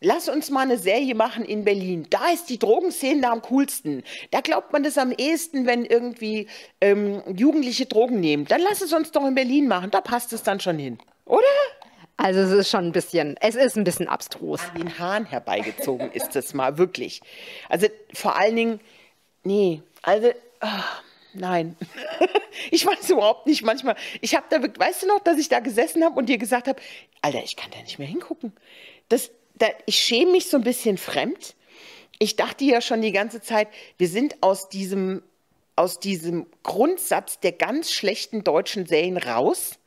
lass 0.02 0.28
uns 0.28 0.50
mal 0.50 0.62
eine 0.62 0.80
Serie 0.80 1.14
machen 1.14 1.46
in 1.46 1.64
Berlin. 1.64 2.08
Da 2.10 2.32
ist 2.32 2.50
die 2.50 2.58
Drogenszene 2.58 3.30
am 3.30 3.42
coolsten. 3.44 4.04
Da 4.32 4.42
glaubt 4.42 4.74
man 4.74 4.84
das 4.84 4.98
am 4.98 5.12
ehesten, 5.12 5.68
wenn 5.68 5.86
irgendwie 5.86 6.48
ähm, 6.82 7.22
Jugendliche 7.34 7.86
Drogen 7.86 8.20
nehmen. 8.20 8.46
Dann 8.46 8.62
lass 8.62 8.82
es 8.82 8.92
uns 8.92 9.12
doch 9.12 9.26
in 9.26 9.36
Berlin 9.36 9.68
machen. 9.68 9.92
Da 9.92 10.02
passt 10.02 10.34
es 10.34 10.42
dann 10.42 10.60
schon 10.60 10.80
hin. 10.80 10.98
Oder? 11.26 11.44
Also 12.26 12.40
es 12.40 12.52
ist 12.52 12.72
schon 12.72 12.86
ein 12.86 12.92
bisschen, 12.92 13.38
es 13.40 13.54
ist 13.54 13.78
ein 13.78 13.84
bisschen 13.84 14.08
abstrus. 14.08 14.60
An 14.74 14.80
den 14.80 14.98
Haaren 14.98 15.26
herbeigezogen 15.26 16.12
ist 16.12 16.36
es 16.36 16.56
mal, 16.56 16.80
wirklich. 16.80 17.22
Also 17.70 17.86
vor 18.16 18.36
allen 18.36 18.56
Dingen, 18.56 18.80
nee, 19.44 19.84
also, 20.02 20.30
oh, 20.60 20.68
nein. 21.36 21.78
ich 22.72 22.84
weiß 22.84 23.12
überhaupt 23.12 23.46
nicht 23.46 23.62
manchmal, 23.62 23.96
ich 24.22 24.34
habe 24.34 24.48
da, 24.50 24.58
weißt 24.60 25.04
du 25.04 25.08
noch, 25.08 25.20
dass 25.20 25.38
ich 25.38 25.50
da 25.50 25.60
gesessen 25.60 26.04
habe 26.04 26.18
und 26.18 26.28
dir 26.28 26.40
gesagt 26.40 26.68
habe, 26.68 26.82
Alter, 27.22 27.44
ich 27.44 27.56
kann 27.58 27.70
da 27.70 27.78
nicht 27.84 28.00
mehr 28.00 28.08
hingucken. 28.08 28.54
Das, 29.08 29.30
da, 29.54 29.68
ich 29.86 30.00
schäme 30.00 30.32
mich 30.32 30.50
so 30.50 30.58
ein 30.58 30.64
bisschen 30.64 30.98
fremd. 30.98 31.54
Ich 32.18 32.38
dachte 32.38 32.64
ja 32.64 32.82
schon 32.82 33.04
die 33.04 33.12
ganze 33.12 33.40
Zeit, 33.40 33.68
wir 34.00 34.08
sind 34.08 34.42
aus 34.42 34.68
diesem, 34.68 35.22
aus 35.76 36.00
diesem 36.00 36.48
Grundsatz 36.64 37.40
der 37.40 37.52
ganz 37.52 37.92
schlechten 37.92 38.44
deutschen 38.44 38.88
Serien 38.88 39.18
raus 39.18 39.78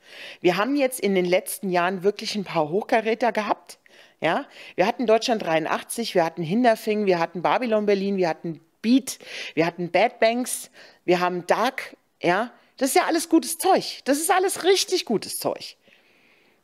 wir 0.41 0.57
haben 0.57 0.75
jetzt 0.75 0.99
in 0.99 1.15
den 1.15 1.25
letzten 1.25 1.69
Jahren 1.69 2.03
wirklich 2.03 2.35
ein 2.35 2.43
paar 2.43 2.69
Hochkaräter 2.69 3.31
gehabt. 3.31 3.79
Ja, 4.21 4.45
wir 4.75 4.85
hatten 4.85 5.05
Deutschland 5.05 5.43
83, 5.43 6.13
wir 6.13 6.25
hatten 6.25 6.43
Hinderfing, 6.43 7.05
wir 7.05 7.19
hatten 7.19 7.41
Babylon 7.41 7.85
Berlin, 7.85 8.17
wir 8.17 8.27
hatten 8.27 8.59
Beat, 8.81 9.19
wir 9.53 9.65
hatten 9.65 9.91
Bad 9.91 10.19
Banks, 10.19 10.71
wir 11.05 11.21
haben 11.21 11.47
Dark, 11.47 11.95
ja, 12.21 12.51
das 12.79 12.89
ist 12.89 12.95
ja 12.95 13.05
alles 13.05 13.29
gutes 13.29 13.57
Zeug. 13.57 13.99
Das 14.05 14.17
ist 14.17 14.31
alles 14.31 14.63
richtig 14.63 15.05
gutes 15.05 15.37
Zeug. 15.37 15.75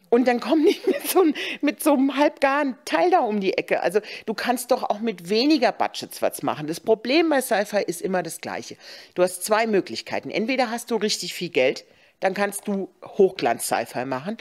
Und 0.09 0.29
dann 0.29 0.39
kommen 0.39 0.65
die 0.65 0.79
mit 0.85 1.07
so, 1.09 1.25
mit 1.61 1.83
so 1.83 1.93
einem 1.93 2.15
halbgaren 2.15 2.77
Teil 2.85 3.11
da 3.11 3.19
um 3.19 3.41
die 3.41 3.57
Ecke. 3.57 3.81
Also 3.81 3.99
du 4.25 4.33
kannst 4.33 4.71
doch 4.71 4.83
auch 4.83 4.99
mit 4.99 5.29
weniger 5.29 5.73
Budgets 5.73 6.21
was 6.21 6.41
machen. 6.41 6.67
Das 6.67 6.79
Problem 6.79 7.29
bei 7.29 7.41
Sci-Fi 7.41 7.83
ist 7.85 8.01
immer 8.01 8.23
das 8.23 8.39
gleiche. 8.39 8.77
Du 9.13 9.23
hast 9.23 9.43
zwei 9.43 9.67
Möglichkeiten. 9.67 10.29
Entweder 10.29 10.71
hast 10.71 10.89
du 10.89 10.95
richtig 10.95 11.33
viel 11.33 11.49
Geld 11.49 11.83
dann 12.19 12.33
kannst 12.33 12.67
du 12.67 12.89
Hochglanz-Sci-Fi 13.03 14.05
machen. 14.05 14.37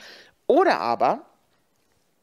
Oder 0.46 0.80
aber 0.80 1.24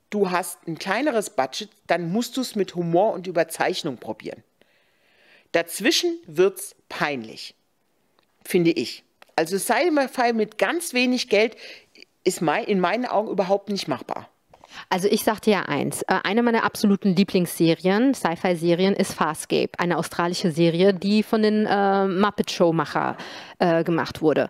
du 0.09 0.31
hast 0.31 0.67
ein 0.67 0.77
kleineres 0.77 1.31
Budget, 1.31 1.69
dann 1.87 2.11
musst 2.11 2.37
du 2.37 2.41
es 2.41 2.55
mit 2.55 2.75
Humor 2.75 3.13
und 3.13 3.27
Überzeichnung 3.27 3.97
probieren. 3.97 4.43
Dazwischen 5.51 6.17
wird 6.27 6.59
es 6.59 6.75
peinlich, 6.87 7.55
finde 8.43 8.71
ich. 8.71 9.03
Also 9.35 9.57
Sci-Fi 9.57 10.33
mit 10.33 10.57
ganz 10.57 10.93
wenig 10.93 11.29
Geld 11.29 11.55
ist 12.23 12.41
in 12.41 12.79
meinen 12.79 13.05
Augen 13.05 13.29
überhaupt 13.29 13.69
nicht 13.69 13.87
machbar. 13.87 14.29
Also 14.89 15.07
ich 15.09 15.23
sagte 15.23 15.51
ja 15.51 15.63
eins, 15.63 16.01
äh, 16.03 16.19
eine 16.23 16.43
meiner 16.43 16.63
absoluten 16.63 17.15
Lieblingsserien, 17.15 18.13
Sci-Fi-Serien, 18.13 18.93
ist 18.93 19.13
Farscape, 19.13 19.71
eine 19.77 19.97
australische 19.97 20.51
Serie, 20.51 20.93
die 20.93 21.23
von 21.23 21.41
den 21.41 21.65
äh, 21.65 22.07
Muppet 22.07 22.51
Show-Macher 22.51 23.17
äh, 23.59 23.83
gemacht 23.83 24.21
wurde. 24.21 24.49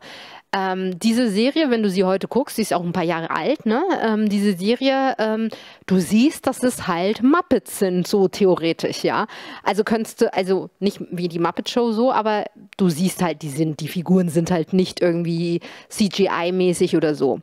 Ähm, 0.53 0.99
diese 0.99 1.29
Serie, 1.29 1.69
wenn 1.69 1.81
du 1.81 1.89
sie 1.89 2.03
heute 2.03 2.27
guckst, 2.27 2.57
sie 2.57 2.63
ist 2.63 2.73
auch 2.73 2.83
ein 2.83 2.91
paar 2.91 3.05
Jahre 3.05 3.29
alt, 3.31 3.65
ne? 3.65 3.81
Ähm, 4.03 4.27
diese 4.27 4.57
Serie, 4.57 5.15
ähm, 5.17 5.47
du 5.85 5.97
siehst, 5.99 6.45
dass 6.45 6.61
es 6.61 6.87
halt 6.87 7.23
Muppets 7.23 7.79
sind, 7.79 8.05
so 8.05 8.27
theoretisch, 8.27 9.05
ja. 9.05 9.27
Also 9.63 9.85
könntest 9.85 10.21
du, 10.21 10.33
also 10.33 10.69
nicht 10.79 10.99
wie 11.09 11.29
die 11.29 11.39
Muppet 11.39 11.69
Show 11.69 11.93
so, 11.93 12.11
aber 12.11 12.43
du 12.75 12.89
siehst 12.89 13.21
halt, 13.21 13.43
die 13.43 13.49
sind, 13.49 13.79
die 13.79 13.87
Figuren 13.87 14.27
sind 14.27 14.51
halt 14.51 14.73
nicht 14.73 14.99
irgendwie 14.99 15.61
CGI-mäßig 15.89 16.97
oder 16.97 17.15
so. 17.15 17.39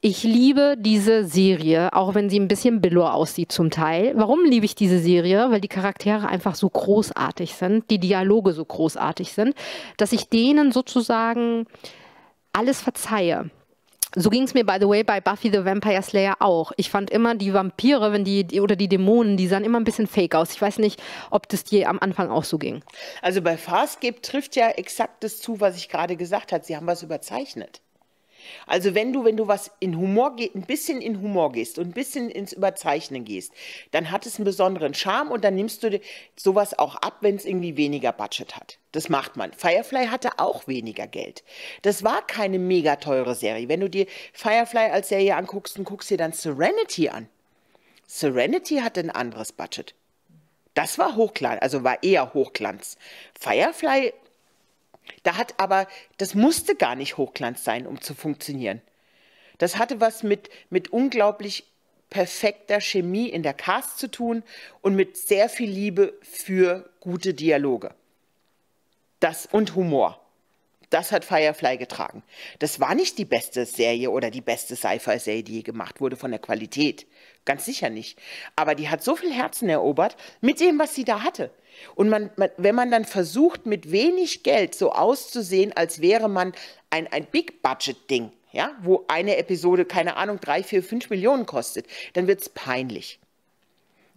Ich 0.00 0.24
liebe 0.24 0.76
diese 0.78 1.24
Serie, 1.24 1.92
auch 1.92 2.14
wenn 2.14 2.30
sie 2.30 2.38
ein 2.38 2.48
bisschen 2.48 2.80
billow 2.80 3.06
aussieht 3.06 3.50
zum 3.52 3.70
Teil. 3.70 4.12
Warum 4.16 4.44
liebe 4.44 4.64
ich 4.64 4.74
diese 4.76 4.98
Serie? 5.00 5.50
Weil 5.50 5.60
die 5.60 5.68
Charaktere 5.68 6.28
einfach 6.28 6.54
so 6.54 6.68
großartig 6.68 7.54
sind, 7.54 7.90
die 7.90 7.98
Dialoge 7.98 8.52
so 8.52 8.64
großartig 8.64 9.32
sind, 9.32 9.54
dass 9.96 10.12
ich 10.12 10.28
denen 10.28 10.70
sozusagen 10.70 11.66
alles 12.58 12.80
verzeihe. 12.80 13.50
So 14.16 14.30
ging 14.30 14.42
es 14.42 14.54
mir, 14.54 14.64
by 14.64 14.78
the 14.80 14.88
way, 14.88 15.04
bei 15.04 15.20
Buffy 15.20 15.50
the 15.50 15.64
Vampire 15.64 16.02
Slayer 16.02 16.36
auch. 16.40 16.72
Ich 16.76 16.90
fand 16.90 17.10
immer 17.10 17.34
die 17.34 17.52
Vampire, 17.52 18.10
wenn 18.10 18.24
die, 18.24 18.60
oder 18.60 18.74
die 18.74 18.88
Dämonen, 18.88 19.36
die 19.36 19.46
sahen 19.46 19.64
immer 19.64 19.78
ein 19.78 19.84
bisschen 19.84 20.06
fake 20.06 20.34
aus. 20.34 20.52
Ich 20.52 20.62
weiß 20.62 20.78
nicht, 20.78 21.00
ob 21.30 21.48
das 21.48 21.62
dir 21.62 21.88
am 21.88 21.98
Anfang 22.00 22.30
auch 22.30 22.44
so 22.44 22.58
ging. 22.58 22.82
Also 23.20 23.42
bei 23.42 23.56
Farscape 23.56 24.20
trifft 24.22 24.56
ja 24.56 24.70
exakt 24.70 25.22
das 25.22 25.40
zu, 25.40 25.60
was 25.60 25.76
ich 25.76 25.88
gerade 25.88 26.16
gesagt 26.16 26.52
habe. 26.52 26.64
Sie 26.64 26.74
haben 26.74 26.86
was 26.86 27.02
überzeichnet. 27.02 27.82
Also 28.66 28.94
wenn 28.94 29.12
du, 29.12 29.24
wenn 29.24 29.36
du 29.36 29.48
was 29.48 29.70
in 29.80 29.96
Humor 29.96 30.36
gehst, 30.36 30.54
ein 30.54 30.62
bisschen 30.62 31.00
in 31.00 31.20
Humor 31.20 31.52
gehst 31.52 31.78
und 31.78 31.88
ein 31.88 31.92
bisschen 31.92 32.30
ins 32.30 32.52
Überzeichnen 32.52 33.24
gehst, 33.24 33.52
dann 33.90 34.10
hat 34.10 34.26
es 34.26 34.36
einen 34.36 34.44
besonderen 34.44 34.94
Charme 34.94 35.30
und 35.30 35.44
dann 35.44 35.54
nimmst 35.54 35.82
du 35.82 36.00
sowas 36.36 36.78
auch 36.78 36.96
ab, 36.96 37.18
wenn 37.20 37.36
es 37.36 37.44
irgendwie 37.44 37.76
weniger 37.76 38.12
Budget 38.12 38.56
hat. 38.56 38.78
Das 38.92 39.08
macht 39.08 39.36
man. 39.36 39.52
Firefly 39.52 40.06
hatte 40.06 40.38
auch 40.38 40.66
weniger 40.66 41.06
Geld. 41.06 41.44
Das 41.82 42.04
war 42.04 42.26
keine 42.26 42.58
mega 42.58 42.96
teure 42.96 43.34
Serie. 43.34 43.68
Wenn 43.68 43.80
du 43.80 43.90
dir 43.90 44.06
Firefly 44.32 44.90
als 44.90 45.08
Serie 45.08 45.36
anguckst 45.36 45.78
und 45.78 45.84
guckst 45.84 46.10
dir 46.10 46.16
dann 46.16 46.32
Serenity 46.32 47.08
an. 47.08 47.28
Serenity 48.06 48.78
hatte 48.78 49.00
ein 49.00 49.10
anderes 49.10 49.52
Budget. 49.52 49.94
Das 50.74 50.96
war 50.98 51.16
Hochglanz, 51.16 51.60
also 51.60 51.82
war 51.82 52.02
eher 52.02 52.32
Hochglanz. 52.34 52.96
Firefly 53.38 54.12
da 55.22 55.36
hat 55.36 55.54
aber, 55.58 55.86
das 56.18 56.34
musste 56.34 56.74
gar 56.74 56.94
nicht 56.94 57.16
Hochglanz 57.16 57.64
sein, 57.64 57.86
um 57.86 58.00
zu 58.00 58.14
funktionieren. 58.14 58.80
Das 59.58 59.76
hatte 59.76 60.00
was 60.00 60.22
mit, 60.22 60.50
mit 60.70 60.92
unglaublich 60.92 61.64
perfekter 62.10 62.80
Chemie 62.80 63.28
in 63.28 63.42
der 63.42 63.54
Cast 63.54 63.98
zu 63.98 64.10
tun 64.10 64.42
und 64.80 64.94
mit 64.94 65.16
sehr 65.16 65.48
viel 65.48 65.70
Liebe 65.70 66.14
für 66.22 66.88
gute 67.00 67.34
Dialoge. 67.34 67.94
Das 69.20 69.46
und 69.46 69.74
Humor. 69.74 70.20
Das 70.90 71.12
hat 71.12 71.24
Firefly 71.24 71.76
getragen. 71.76 72.22
Das 72.60 72.80
war 72.80 72.94
nicht 72.94 73.18
die 73.18 73.26
beste 73.26 73.66
Serie 73.66 74.10
oder 74.10 74.30
die 74.30 74.40
beste 74.40 74.74
Sci-Fi-Serie, 74.74 75.42
die 75.42 75.56
je 75.56 75.62
gemacht 75.62 76.00
wurde 76.00 76.16
von 76.16 76.30
der 76.30 76.40
Qualität. 76.40 77.06
Ganz 77.44 77.66
sicher 77.66 77.90
nicht. 77.90 78.18
Aber 78.56 78.74
die 78.74 78.88
hat 78.88 79.04
so 79.04 79.14
viel 79.14 79.32
Herzen 79.32 79.68
erobert 79.68 80.16
mit 80.40 80.60
dem, 80.60 80.78
was 80.78 80.94
sie 80.94 81.04
da 81.04 81.22
hatte. 81.22 81.50
Und 81.94 82.08
man, 82.08 82.30
man, 82.36 82.50
wenn 82.56 82.74
man 82.74 82.90
dann 82.90 83.04
versucht, 83.04 83.66
mit 83.66 83.90
wenig 83.90 84.42
Geld 84.42 84.74
so 84.74 84.92
auszusehen, 84.92 85.72
als 85.76 86.00
wäre 86.00 86.28
man 86.28 86.52
ein, 86.90 87.06
ein 87.08 87.26
Big-Budget-Ding, 87.26 88.32
ja, 88.52 88.76
wo 88.82 89.04
eine 89.08 89.36
Episode, 89.36 89.84
keine 89.84 90.16
Ahnung, 90.16 90.40
drei, 90.40 90.62
vier, 90.62 90.82
fünf 90.82 91.10
Millionen 91.10 91.46
kostet, 91.46 91.86
dann 92.14 92.26
wird 92.26 92.40
es 92.40 92.48
peinlich. 92.48 93.18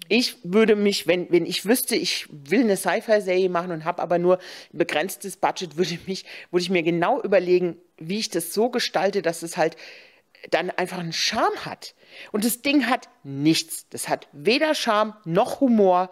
Ich 0.08 0.38
würde 0.44 0.76
mich, 0.76 1.08
wenn, 1.08 1.32
wenn 1.32 1.46
ich 1.46 1.66
wüsste, 1.66 1.96
ich 1.96 2.28
will 2.30 2.62
eine 2.62 2.76
Sci-Fi-Serie 2.76 3.50
machen 3.50 3.72
und 3.72 3.86
habe 3.86 4.02
aber 4.02 4.20
nur 4.20 4.40
ein 4.74 4.78
begrenztes 4.78 5.38
Budget, 5.38 5.78
würde, 5.78 5.98
mich, 6.06 6.26
würde 6.50 6.64
ich 6.64 6.70
mir 6.70 6.84
genau 6.84 7.22
überlegen, 7.22 7.78
wie 7.98 8.20
ich 8.20 8.30
das 8.30 8.54
so 8.54 8.70
gestalte, 8.70 9.22
dass 9.22 9.42
es 9.42 9.58
halt 9.58 9.78
dann 10.50 10.70
einfach 10.72 10.98
einen 10.98 11.14
Charme 11.14 11.66
hat. 11.66 11.94
Und 12.32 12.46
das 12.46 12.62
Ding 12.62 12.88
hat 12.88 13.10
nichts. 13.24 13.88
Das 13.90 14.10
hat 14.10 14.28
weder 14.32 14.76
Charme 14.76 15.14
noch 15.26 15.60
Humor 15.60 16.10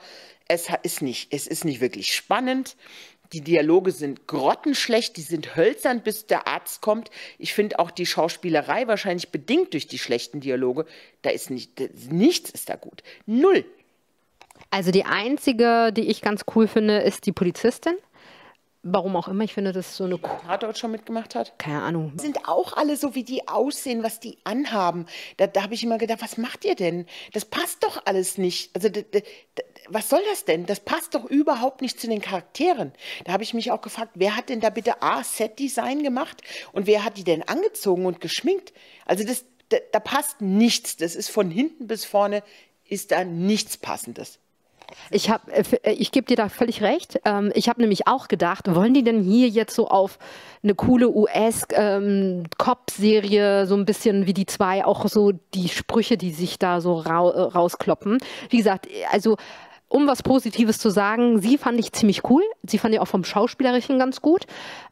es 0.49 0.67
ist 0.81 1.01
nicht, 1.01 1.31
es 1.31 1.47
ist 1.47 1.63
nicht 1.63 1.79
wirklich 1.79 2.13
spannend. 2.13 2.75
Die 3.31 3.41
Dialoge 3.41 3.91
sind 3.91 4.25
grottenschlecht, 4.25 5.15
die 5.15 5.21
sind 5.21 5.55
hölzern, 5.55 6.01
bis 6.01 6.25
der 6.25 6.47
Arzt 6.47 6.81
kommt. 6.81 7.11
Ich 7.37 7.53
finde 7.53 7.77
auch 7.77 7.91
die 7.91 8.07
Schauspielerei 8.07 8.87
wahrscheinlich 8.87 9.29
bedingt 9.29 9.73
durch 9.73 9.87
die 9.87 9.99
schlechten 9.99 10.39
Dialoge. 10.39 10.87
Da 11.21 11.29
ist 11.29 11.51
nicht, 11.51 11.79
nichts 12.11 12.49
ist 12.49 12.69
da 12.69 12.75
gut. 12.75 13.03
Null. 13.27 13.63
Also 14.71 14.89
die 14.89 15.05
einzige, 15.05 15.93
die 15.93 16.09
ich 16.09 16.21
ganz 16.21 16.43
cool 16.55 16.67
finde, 16.67 16.97
ist 16.97 17.27
die 17.27 17.31
Polizistin. 17.31 17.93
Warum 18.81 19.17
auch 19.17 19.27
immer, 19.27 19.43
ich 19.43 19.53
finde 19.53 19.73
das 19.73 19.97
so 19.97 20.05
eine. 20.05 20.21
Tatort 20.21 20.77
schon 20.77 20.91
mitgemacht 20.91 21.35
hat? 21.35 21.59
Keine 21.59 21.81
Ahnung. 21.81 22.13
Sind 22.15 22.47
auch 22.47 22.77
alle 22.77 22.95
so, 22.95 23.13
wie 23.13 23.25
die 23.25 23.45
aussehen, 23.49 24.03
was 24.03 24.21
die 24.21 24.37
anhaben. 24.45 25.05
Da, 25.35 25.47
da 25.47 25.63
habe 25.63 25.73
ich 25.73 25.83
immer 25.83 25.97
gedacht, 25.97 26.21
was 26.21 26.37
macht 26.37 26.63
ihr 26.63 26.75
denn? 26.75 27.05
Das 27.33 27.43
passt 27.43 27.83
doch 27.83 28.05
alles 28.05 28.37
nicht. 28.37 28.73
Also, 28.73 28.89
was 29.89 30.07
soll 30.07 30.21
das 30.29 30.45
denn? 30.45 30.65
Das 30.65 30.79
passt 30.79 31.13
doch 31.13 31.25
überhaupt 31.25 31.81
nicht 31.81 31.99
zu 31.99 32.07
den 32.07 32.21
Charakteren. 32.21 32.93
Da 33.25 33.33
habe 33.33 33.43
ich 33.43 33.53
mich 33.53 33.69
auch 33.71 33.81
gefragt, 33.81 34.11
wer 34.15 34.37
hat 34.37 34.47
denn 34.47 34.61
da 34.61 34.69
bitte 34.69 35.01
A, 35.01 35.25
Set-Design 35.25 36.01
gemacht 36.01 36.41
und 36.71 36.87
wer 36.87 37.03
hat 37.03 37.17
die 37.17 37.25
denn 37.25 37.43
angezogen 37.43 38.05
und 38.05 38.21
geschminkt? 38.21 38.71
Also, 39.05 39.25
das, 39.25 39.43
da, 39.67 39.77
da 39.91 39.99
passt 39.99 40.39
nichts. 40.39 40.95
Das 40.95 41.15
ist 41.15 41.29
von 41.29 41.51
hinten 41.51 41.87
bis 41.87 42.05
vorne, 42.05 42.43
ist 42.87 43.11
da 43.11 43.25
nichts 43.25 43.75
Passendes. 43.75 44.39
Ich, 45.11 45.29
äh, 45.29 45.37
äh, 45.83 45.91
ich 45.93 46.11
gebe 46.11 46.27
dir 46.27 46.35
da 46.35 46.49
völlig 46.49 46.81
recht. 46.81 47.21
Ähm, 47.25 47.51
ich 47.55 47.69
habe 47.69 47.81
nämlich 47.81 48.07
auch 48.07 48.27
gedacht, 48.27 48.73
wollen 48.73 48.93
die 48.93 49.03
denn 49.03 49.21
hier 49.21 49.47
jetzt 49.47 49.75
so 49.75 49.87
auf 49.87 50.17
eine 50.63 50.75
coole 50.75 51.09
US-Cop-Serie, 51.09 53.61
ähm, 53.61 53.67
so 53.67 53.75
ein 53.75 53.85
bisschen 53.85 54.25
wie 54.25 54.33
die 54.33 54.45
zwei, 54.45 54.85
auch 54.85 55.07
so 55.07 55.31
die 55.53 55.69
Sprüche, 55.69 56.17
die 56.17 56.31
sich 56.31 56.59
da 56.59 56.81
so 56.81 57.03
äh, 57.03 57.09
rauskloppen. 57.09 58.17
Wie 58.49 58.57
gesagt, 58.57 58.89
also 59.11 59.37
um 59.89 60.07
was 60.07 60.21
Positives 60.21 60.77
zu 60.77 60.91
sagen, 60.91 61.41
sie 61.41 61.57
fand 61.57 61.79
ich 61.79 61.91
ziemlich 61.91 62.29
cool. 62.29 62.43
Sie 62.63 62.77
fand 62.77 62.93
ich 62.93 62.99
auch 62.99 63.07
vom 63.07 63.23
Schauspielerischen 63.23 63.97
ganz 63.97 64.21
gut. 64.21 64.45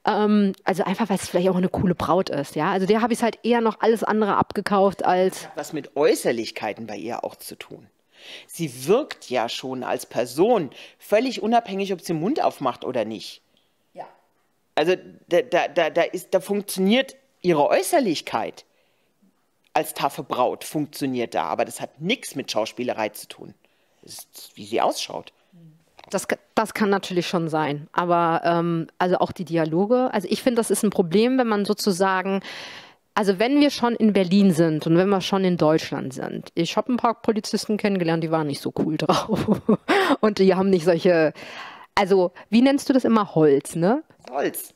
Ähm, 0.05 0.53
also 0.63 0.83
einfach, 0.83 1.09
weil 1.09 1.17
es 1.17 1.29
vielleicht 1.29 1.49
auch 1.49 1.55
eine 1.55 1.69
coole 1.69 1.95
Braut 1.95 2.29
ist. 2.29 2.55
Ja, 2.55 2.71
also 2.71 2.87
der 2.87 3.01
habe 3.01 3.13
ich 3.13 3.21
halt 3.21 3.39
eher 3.43 3.61
noch 3.61 3.79
alles 3.79 4.03
andere 4.03 4.35
abgekauft 4.35 5.05
als. 5.05 5.47
Was 5.55 5.71
mit 5.71 5.95
Äußerlichkeiten 5.95 6.87
bei 6.87 6.97
ihr 6.97 7.23
auch 7.23 7.35
zu 7.35 7.55
tun. 7.55 7.87
Sie 8.47 8.87
wirkt 8.87 9.29
ja 9.29 9.49
schon 9.49 9.83
als 9.83 10.05
Person, 10.05 10.71
völlig 10.99 11.41
unabhängig, 11.41 11.93
ob 11.93 12.01
sie 12.01 12.13
den 12.13 12.19
Mund 12.19 12.41
aufmacht 12.41 12.85
oder 12.85 13.05
nicht. 13.05 13.41
Ja. 13.93 14.07
Also 14.75 14.95
da, 15.27 15.41
da, 15.41 15.67
da, 15.67 15.89
da, 15.89 16.01
ist, 16.03 16.33
da 16.33 16.39
funktioniert 16.39 17.15
ihre 17.41 17.67
Äußerlichkeit 17.67 18.65
als 19.73 19.93
taffe 19.93 20.23
Braut, 20.23 20.63
funktioniert 20.63 21.35
da. 21.35 21.43
Aber 21.43 21.63
das 21.63 21.79
hat 21.81 22.01
nichts 22.01 22.35
mit 22.35 22.51
Schauspielerei 22.51 23.09
zu 23.09 23.27
tun. 23.27 23.53
Das 24.01 24.13
ist, 24.13 24.51
wie 24.55 24.65
sie 24.65 24.81
ausschaut. 24.81 25.33
Das, 26.09 26.27
das 26.55 26.73
kann 26.73 26.89
natürlich 26.89 27.27
schon 27.27 27.49
sein. 27.49 27.87
Aber 27.91 28.41
ähm, 28.43 28.87
also 28.97 29.17
auch 29.17 29.31
die 29.31 29.45
Dialoge. 29.45 30.09
Also 30.13 30.27
ich 30.31 30.41
finde, 30.41 30.59
das 30.59 30.71
ist 30.71 30.83
ein 30.83 30.89
Problem, 30.89 31.37
wenn 31.37 31.47
man 31.47 31.65
sozusagen 31.65 32.41
also 33.17 33.39
wenn 33.39 33.59
wir 33.59 33.71
schon 33.71 33.95
in 33.95 34.13
Berlin 34.13 34.53
sind 34.53 34.85
und 34.85 34.95
wenn 34.95 35.09
wir 35.09 35.21
schon 35.21 35.43
in 35.43 35.57
Deutschland 35.57 36.13
sind, 36.13 36.51
ich 36.53 36.77
habe 36.77 36.93
ein 36.93 36.97
paar 36.97 37.19
Polizisten 37.19 37.75
kennengelernt, 37.77 38.23
die 38.23 38.29
waren 38.29 38.45
nicht 38.45 38.61
so 38.61 38.71
cool 38.77 38.95
drauf. 38.97 39.59
und 40.19 40.37
die 40.37 40.53
haben 40.53 40.69
nicht 40.69 40.85
solche, 40.85 41.33
also 41.95 42.31
wie 42.51 42.61
nennst 42.61 42.87
du 42.89 42.93
das 42.93 43.05
immer 43.05 43.33
Holz, 43.33 43.75
ne? 43.75 44.03
Holz. 44.29 44.75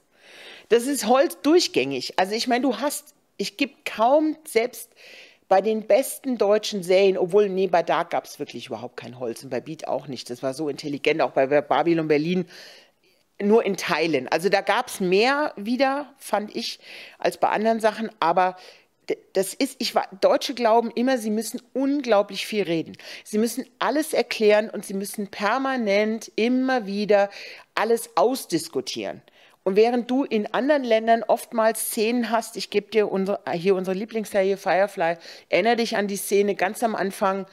Das 0.69 0.87
ist 0.87 1.05
Holz 1.05 1.37
durchgängig. 1.43 2.17
Also 2.17 2.33
ich 2.33 2.47
meine, 2.47 2.63
du 2.63 2.77
hast, 2.77 3.13
ich 3.37 3.57
gibt 3.57 3.85
kaum 3.85 4.35
selbst 4.47 4.89
bei 5.47 5.61
den 5.61 5.85
besten 5.85 6.39
deutschen 6.39 6.81
Serien, 6.81 7.19
obwohl, 7.19 7.47
nee, 7.47 7.67
bei 7.67 7.83
Dark 7.83 8.09
gab 8.09 8.25
es 8.25 8.39
wirklich 8.39 8.65
überhaupt 8.65 8.97
kein 8.97 9.19
Holz 9.19 9.43
und 9.43 9.51
bei 9.51 9.61
Beat 9.61 9.87
auch 9.87 10.07
nicht. 10.07 10.31
Das 10.31 10.41
war 10.41 10.55
so 10.55 10.67
intelligent, 10.67 11.21
auch 11.21 11.31
bei 11.31 11.45
Babylon 11.45 12.07
Berlin 12.07 12.45
nur 13.43 13.65
in 13.65 13.77
Teilen. 13.77 14.27
Also 14.27 14.49
da 14.49 14.61
gab 14.61 14.87
es 14.87 14.99
mehr 14.99 15.53
wieder, 15.55 16.13
fand 16.17 16.55
ich, 16.55 16.79
als 17.19 17.37
bei 17.37 17.49
anderen 17.49 17.79
Sachen. 17.79 18.09
Aber 18.19 18.55
das 19.33 19.53
ist, 19.53 19.75
ich 19.79 19.95
war, 19.95 20.07
Deutsche 20.21 20.53
glauben 20.53 20.91
immer, 20.91 21.17
sie 21.17 21.29
müssen 21.29 21.61
unglaublich 21.73 22.45
viel 22.45 22.63
reden. 22.63 22.97
Sie 23.23 23.37
müssen 23.37 23.65
alles 23.79 24.13
erklären 24.13 24.69
und 24.69 24.85
sie 24.85 24.93
müssen 24.93 25.27
permanent 25.27 26.31
immer 26.35 26.85
wieder 26.85 27.29
alles 27.75 28.15
ausdiskutieren. 28.15 29.21
Und 29.63 29.75
während 29.75 30.09
du 30.09 30.23
in 30.23 30.51
anderen 30.53 30.83
Ländern 30.83 31.23
oftmals 31.23 31.81
Szenen 31.81 32.31
hast, 32.31 32.57
ich 32.57 32.69
gebe 32.71 32.89
dir 32.89 33.11
unsere, 33.11 33.41
hier 33.53 33.75
unsere 33.75 33.95
Lieblingsserie 33.95 34.57
Firefly, 34.57 35.17
erinnere 35.49 35.75
dich 35.75 35.95
an 35.97 36.07
die 36.07 36.17
Szene 36.17 36.55
ganz 36.55 36.81
am 36.81 36.95
Anfang, 36.95 37.45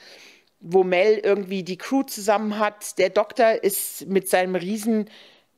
wo 0.61 0.85
Mel 0.85 1.21
irgendwie 1.23 1.62
die 1.62 1.76
Crew 1.76 2.02
zusammen 2.02 2.59
hat. 2.59 2.99
Der 2.99 3.11
Doktor 3.11 3.62
ist 3.62 4.07
mit 4.07 4.28
seinem 4.28 4.54
riesen 4.54 5.11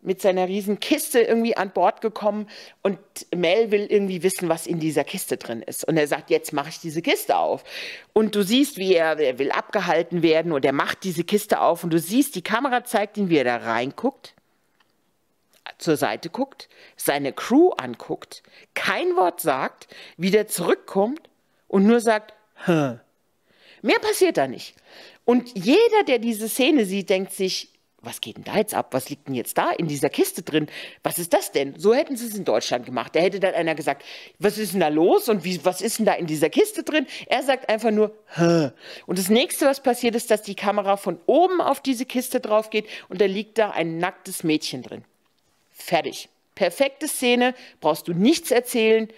mit 0.03 0.23
seiner 0.23 0.49
riesen 0.49 0.81
Kiste 0.81 1.21
irgendwie 1.21 1.57
an 1.57 1.71
Bord 1.71 2.01
gekommen 2.01 2.49
und 2.83 2.99
Mel 3.35 3.71
will 3.71 3.87
irgendwie 3.87 4.23
wissen, 4.23 4.49
was 4.49 4.67
in 4.67 4.81
dieser 4.81 5.05
Kiste 5.05 5.37
drin 5.37 5.63
ist. 5.63 5.87
Und 5.87 5.97
er 5.97 6.07
sagt, 6.07 6.31
jetzt 6.31 6.53
mache 6.53 6.71
ich 6.71 6.79
diese 6.79 7.03
Kiste 7.03 7.37
auf. 7.37 7.65
Und 8.13 8.35
du 8.35 8.43
siehst, 8.43 8.79
wie 8.79 8.95
er, 8.95 9.19
er 9.19 9.39
will 9.39 9.51
abgehalten 9.51 10.23
werden 10.23 10.53
und 10.53 10.65
er 10.65 10.73
macht 10.73 11.05
diese 11.05 11.25
Kiste 11.25 11.61
auf 11.61 11.85
und 11.85 11.93
du 11.93 11.99
siehst, 11.99 12.35
die 12.35 12.43
Kamera 12.43 12.85
zeigt 12.85 13.19
ihn, 13.19 13.29
wie 13.29 13.37
er 13.37 13.45
da 13.45 13.57
reinguckt, 13.57 14.35
zur 15.79 15.97
Seite 15.97 16.31
guckt, 16.31 16.69
seine 16.97 17.33
Crew 17.33 17.71
anguckt, 17.71 18.43
kein 18.75 19.17
Wort 19.17 19.41
sagt, 19.41 19.89
wieder 20.17 20.47
zurückkommt 20.47 21.29
und 21.69 21.87
nur 21.87 22.01
sagt, 22.01 22.35
Hä. 22.67 22.99
Mehr 23.83 23.99
passiert 23.99 24.37
da 24.37 24.47
nicht. 24.47 24.75
Und 25.25 25.57
jeder, 25.57 26.05
der 26.07 26.19
diese 26.19 26.49
Szene 26.49 26.85
sieht, 26.85 27.09
denkt 27.09 27.33
sich, 27.33 27.71
was 28.03 28.21
geht 28.21 28.37
denn 28.37 28.45
da 28.45 28.57
jetzt 28.57 28.75
ab? 28.75 28.89
Was 28.93 29.11
liegt 29.11 29.29
denn 29.29 29.35
jetzt 29.35 29.59
da 29.59 29.71
in 29.71 29.87
dieser 29.87 30.09
Kiste 30.09 30.43
drin? 30.43 30.69
Was 31.03 31.19
ist 31.19 31.33
das 31.33 31.53
denn? 31.53 31.79
So 31.79 31.95
hätten 31.95 32.17
sie 32.17 32.27
es 32.27 32.35
in 32.35 32.45
Deutschland 32.45 32.87
gemacht. 32.87 33.15
Da 33.15 33.21
hätte 33.21 33.41
dann 33.41 33.55
einer 33.55 33.75
gesagt, 33.75 34.05
was 34.39 34.59
ist 34.59 34.73
denn 34.73 34.81
da 34.81 34.89
los 34.89 35.29
und 35.29 35.45
wie, 35.45 35.63
was 35.65 35.81
ist 35.81 35.99
denn 35.99 36.07
da 36.07 36.15
in 36.15 36.27
dieser 36.27 36.49
Kiste 36.49 36.83
drin? 36.83 37.07
Er 37.27 37.43
sagt 37.43 37.69
einfach 37.69 37.91
nur, 37.91 38.15
Hä. 38.35 38.71
Und 39.07 39.19
das 39.19 39.29
nächste, 39.29 39.67
was 39.67 39.83
passiert, 39.83 40.15
ist, 40.15 40.31
dass 40.31 40.43
die 40.43 40.55
Kamera 40.55 40.97
von 40.97 41.21
oben 41.27 41.61
auf 41.61 41.81
diese 41.81 42.07
Kiste 42.07 42.41
drauf 42.41 42.71
geht 42.71 42.87
und 43.09 43.21
da 43.21 43.27
liegt 43.27 43.59
da 43.59 43.71
ein 43.71 43.99
nacktes 43.99 44.45
Mädchen 44.45 44.83
drin. 44.83 45.05
Fertig. 45.71 46.29
Perfekte 46.55 47.09
Szene, 47.09 47.55
brauchst 47.81 48.09
du 48.09 48.13
nichts 48.13 48.51
erzählen. 48.51 49.09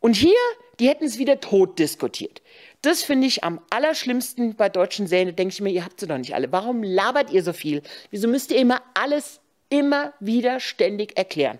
Und 0.00 0.16
hier, 0.16 0.36
die 0.78 0.88
hätten 0.88 1.04
es 1.04 1.18
wieder 1.18 1.40
tot 1.40 1.78
diskutiert. 1.78 2.42
Das 2.82 3.02
finde 3.02 3.26
ich 3.26 3.44
am 3.44 3.60
allerschlimmsten 3.68 4.56
bei 4.56 4.68
deutschen 4.70 5.06
Serien. 5.06 5.28
Da 5.28 5.34
denke 5.34 5.52
ich 5.52 5.60
mir, 5.60 5.70
ihr 5.70 5.84
habt 5.84 6.00
sie 6.00 6.06
doch 6.06 6.16
nicht 6.16 6.34
alle. 6.34 6.50
Warum 6.50 6.82
labert 6.82 7.30
ihr 7.30 7.42
so 7.42 7.52
viel? 7.52 7.82
Wieso 8.10 8.26
müsst 8.26 8.50
ihr 8.50 8.58
immer 8.58 8.80
alles 8.94 9.40
immer 9.68 10.14
wieder 10.18 10.58
ständig 10.58 11.16
erklären? 11.16 11.58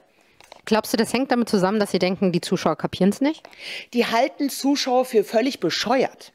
Glaubst 0.65 0.93
du, 0.93 0.97
das 0.97 1.13
hängt 1.13 1.31
damit 1.31 1.49
zusammen, 1.49 1.81
dass 1.81 1.91
sie 1.91 1.99
denken, 1.99 2.33
die 2.33 2.41
Zuschauer 2.41 2.77
kapieren 2.77 3.11
es 3.11 3.21
nicht? 3.21 3.43
Die 3.93 4.07
halten 4.07 4.51
Zuschauer 4.51 5.05
für 5.05 5.25
völlig 5.25 5.61
bescheuert. 5.61 6.33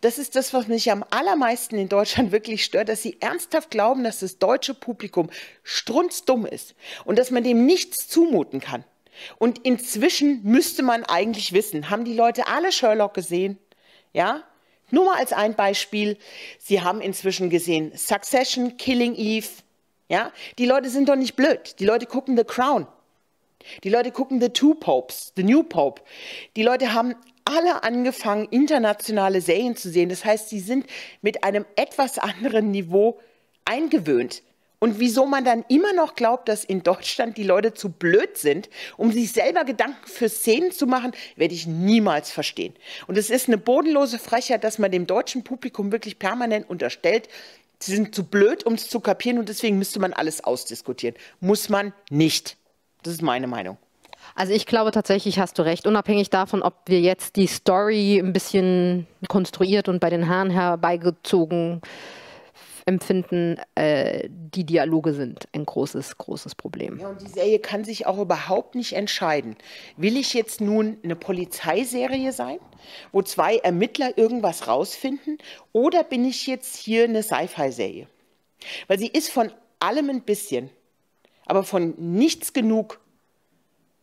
Das 0.00 0.18
ist 0.18 0.36
das, 0.36 0.52
was 0.52 0.68
mich 0.68 0.90
am 0.90 1.04
allermeisten 1.10 1.76
in 1.76 1.88
Deutschland 1.88 2.32
wirklich 2.32 2.64
stört, 2.64 2.88
dass 2.88 3.02
sie 3.02 3.16
ernsthaft 3.20 3.70
glauben, 3.70 4.04
dass 4.04 4.20
das 4.20 4.38
deutsche 4.38 4.74
Publikum 4.74 5.30
strunzdumm 5.62 6.46
ist 6.46 6.74
und 7.04 7.18
dass 7.18 7.30
man 7.30 7.42
dem 7.42 7.66
nichts 7.66 8.08
zumuten 8.08 8.60
kann. 8.60 8.84
Und 9.38 9.58
inzwischen 9.64 10.42
müsste 10.42 10.82
man 10.82 11.04
eigentlich 11.04 11.52
wissen, 11.52 11.90
haben 11.90 12.04
die 12.04 12.14
Leute 12.14 12.46
alle 12.46 12.72
Sherlock 12.72 13.14
gesehen? 13.14 13.58
Ja? 14.12 14.42
Nur 14.90 15.06
mal 15.06 15.16
als 15.16 15.32
ein 15.32 15.54
Beispiel. 15.54 16.18
Sie 16.58 16.82
haben 16.82 17.00
inzwischen 17.00 17.50
gesehen 17.50 17.92
Succession, 17.96 18.76
Killing 18.76 19.14
Eve. 19.14 19.48
Ja? 20.08 20.32
Die 20.58 20.66
Leute 20.66 20.90
sind 20.90 21.08
doch 21.08 21.16
nicht 21.16 21.36
blöd. 21.36 21.76
Die 21.78 21.84
Leute 21.84 22.06
gucken 22.06 22.36
The 22.36 22.44
Crown. 22.44 22.86
Die 23.82 23.88
Leute 23.88 24.10
gucken 24.10 24.40
The 24.40 24.50
Two 24.50 24.74
Popes, 24.74 25.32
The 25.36 25.42
New 25.42 25.62
Pope. 25.62 26.02
Die 26.56 26.62
Leute 26.62 26.92
haben 26.92 27.14
alle 27.44 27.82
angefangen, 27.82 28.46
internationale 28.50 29.40
Serien 29.40 29.76
zu 29.76 29.90
sehen. 29.90 30.08
Das 30.08 30.24
heißt, 30.24 30.48
sie 30.48 30.60
sind 30.60 30.86
mit 31.22 31.44
einem 31.44 31.64
etwas 31.76 32.18
anderen 32.18 32.70
Niveau 32.70 33.20
eingewöhnt. 33.64 34.42
Und 34.84 35.00
wieso 35.00 35.24
man 35.24 35.46
dann 35.46 35.64
immer 35.70 35.94
noch 35.94 36.14
glaubt, 36.14 36.46
dass 36.46 36.62
in 36.62 36.82
Deutschland 36.82 37.38
die 37.38 37.42
Leute 37.42 37.72
zu 37.72 37.88
blöd 37.88 38.36
sind, 38.36 38.68
um 38.98 39.12
sich 39.12 39.32
selber 39.32 39.64
Gedanken 39.64 40.06
für 40.06 40.28
Szenen 40.28 40.72
zu 40.72 40.86
machen, 40.86 41.12
werde 41.36 41.54
ich 41.54 41.66
niemals 41.66 42.30
verstehen. 42.30 42.74
Und 43.06 43.16
es 43.16 43.30
ist 43.30 43.48
eine 43.48 43.56
bodenlose 43.56 44.18
Frechheit, 44.18 44.62
dass 44.62 44.78
man 44.78 44.90
dem 44.90 45.06
deutschen 45.06 45.42
Publikum 45.42 45.90
wirklich 45.90 46.18
permanent 46.18 46.68
unterstellt, 46.68 47.30
sie 47.78 47.96
sind 47.96 48.14
zu 48.14 48.24
blöd, 48.24 48.66
um 48.66 48.74
es 48.74 48.90
zu 48.90 49.00
kapieren 49.00 49.38
und 49.38 49.48
deswegen 49.48 49.78
müsste 49.78 50.00
man 50.00 50.12
alles 50.12 50.44
ausdiskutieren. 50.44 51.16
Muss 51.40 51.70
man 51.70 51.94
nicht. 52.10 52.58
Das 53.04 53.14
ist 53.14 53.22
meine 53.22 53.46
Meinung. 53.46 53.78
Also 54.34 54.52
ich 54.52 54.66
glaube 54.66 54.90
tatsächlich, 54.90 55.38
hast 55.38 55.58
du 55.58 55.62
recht, 55.62 55.86
unabhängig 55.86 56.28
davon, 56.28 56.60
ob 56.60 56.74
wir 56.88 57.00
jetzt 57.00 57.36
die 57.36 57.46
Story 57.46 58.18
ein 58.18 58.34
bisschen 58.34 59.06
konstruiert 59.28 59.88
und 59.88 60.00
bei 60.00 60.10
den 60.10 60.28
Haaren 60.28 60.50
herbeigezogen 60.50 61.80
empfinden, 62.86 63.56
äh, 63.74 64.28
die 64.30 64.64
Dialoge 64.64 65.14
sind 65.14 65.48
ein 65.52 65.64
großes, 65.64 66.18
großes 66.18 66.54
Problem. 66.54 66.98
Ja, 66.98 67.08
und 67.08 67.20
die 67.20 67.28
Serie 67.28 67.58
kann 67.58 67.84
sich 67.84 68.06
auch 68.06 68.18
überhaupt 68.18 68.74
nicht 68.74 68.94
entscheiden. 68.94 69.56
Will 69.96 70.16
ich 70.16 70.34
jetzt 70.34 70.60
nun 70.60 70.98
eine 71.02 71.16
Polizeiserie 71.16 72.32
sein, 72.32 72.58
wo 73.12 73.22
zwei 73.22 73.56
Ermittler 73.56 74.16
irgendwas 74.18 74.68
rausfinden, 74.68 75.38
oder 75.72 76.04
bin 76.04 76.24
ich 76.24 76.46
jetzt 76.46 76.76
hier 76.76 77.04
eine 77.04 77.22
Sci-Fi-Serie? 77.22 78.06
Weil 78.86 78.98
sie 78.98 79.08
ist 79.08 79.30
von 79.30 79.50
allem 79.80 80.10
ein 80.10 80.22
bisschen, 80.22 80.70
aber 81.46 81.62
von 81.62 81.94
nichts 81.98 82.52
genug, 82.52 83.00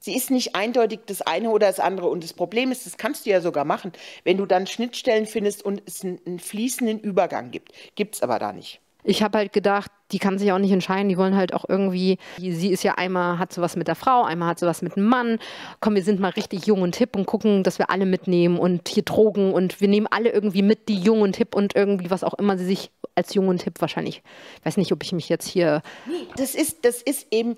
Sie 0.03 0.15
ist 0.15 0.31
nicht 0.31 0.55
eindeutig 0.55 1.01
das 1.05 1.21
eine 1.21 1.51
oder 1.51 1.67
das 1.67 1.79
andere. 1.79 2.09
Und 2.09 2.23
das 2.23 2.33
Problem 2.33 2.71
ist, 2.71 2.87
das 2.87 2.97
kannst 2.97 3.27
du 3.27 3.29
ja 3.29 3.39
sogar 3.39 3.65
machen, 3.65 3.91
wenn 4.23 4.35
du 4.35 4.47
dann 4.47 4.65
Schnittstellen 4.65 5.27
findest 5.27 5.63
und 5.63 5.83
es 5.85 6.03
einen, 6.03 6.39
fließenden 6.39 6.99
Übergang 6.99 7.51
gibt. 7.51 7.71
Gibt 7.93 8.15
es 8.15 8.23
aber 8.23 8.39
da 8.39 8.51
nicht. 8.51 8.81
Ich 9.03 9.21
habe 9.21 9.37
halt 9.37 9.53
gedacht, 9.53 9.91
die 10.11 10.17
kann 10.17 10.39
sich 10.39 10.51
auch 10.51 10.57
nicht 10.57 10.71
entscheiden. 10.71 11.07
Die 11.07 11.19
wollen 11.19 11.35
halt 11.35 11.53
auch 11.53 11.65
irgendwie, 11.67 12.17
sie 12.37 12.71
ist 12.71 12.83
ja 12.83 12.95
einmal, 12.95 13.37
hat 13.37 13.53
sie 13.53 13.61
was 13.61 13.75
mit 13.75 13.87
der 13.87 13.95
Frau, 13.95 14.23
einmal 14.23 14.49
hat 14.49 14.59
sie 14.59 14.65
was 14.65 14.81
mit 14.81 14.95
dem 14.95 15.05
Mann. 15.05 15.37
Komm, 15.81 15.93
wir 15.93 16.03
sind 16.03 16.19
mal 16.19 16.29
richtig 16.29 16.65
jung 16.65 16.81
und 16.81 16.95
hip 16.95 17.15
und 17.15 17.27
gucken, 17.27 17.63
dass 17.63 17.77
wir 17.77 17.91
alle 17.91 18.07
mitnehmen 18.07 18.57
und 18.57 18.87
hier 18.87 19.03
Drogen 19.03 19.53
und 19.53 19.81
wir 19.81 19.87
nehmen 19.87 20.07
alle 20.09 20.31
irgendwie 20.31 20.63
mit, 20.63 20.89
die 20.89 20.97
jung 20.97 21.21
und 21.21 21.37
hip 21.37 21.55
und 21.55 21.75
irgendwie 21.75 22.09
was 22.09 22.23
auch 22.23 22.33
immer 22.35 22.57
sie 22.57 22.65
sich 22.65 22.91
als 23.13 23.35
jung 23.35 23.49
und 23.49 23.61
hip 23.61 23.81
wahrscheinlich, 23.81 24.23
ich 24.59 24.65
weiß 24.65 24.77
nicht, 24.77 24.91
ob 24.91 25.03
ich 25.03 25.11
mich 25.11 25.29
jetzt 25.29 25.47
hier. 25.47 25.83
Nee, 26.07 26.27
das 26.37 26.55
ist, 26.55 26.85
das 26.85 27.03
ist 27.03 27.27
eben, 27.31 27.55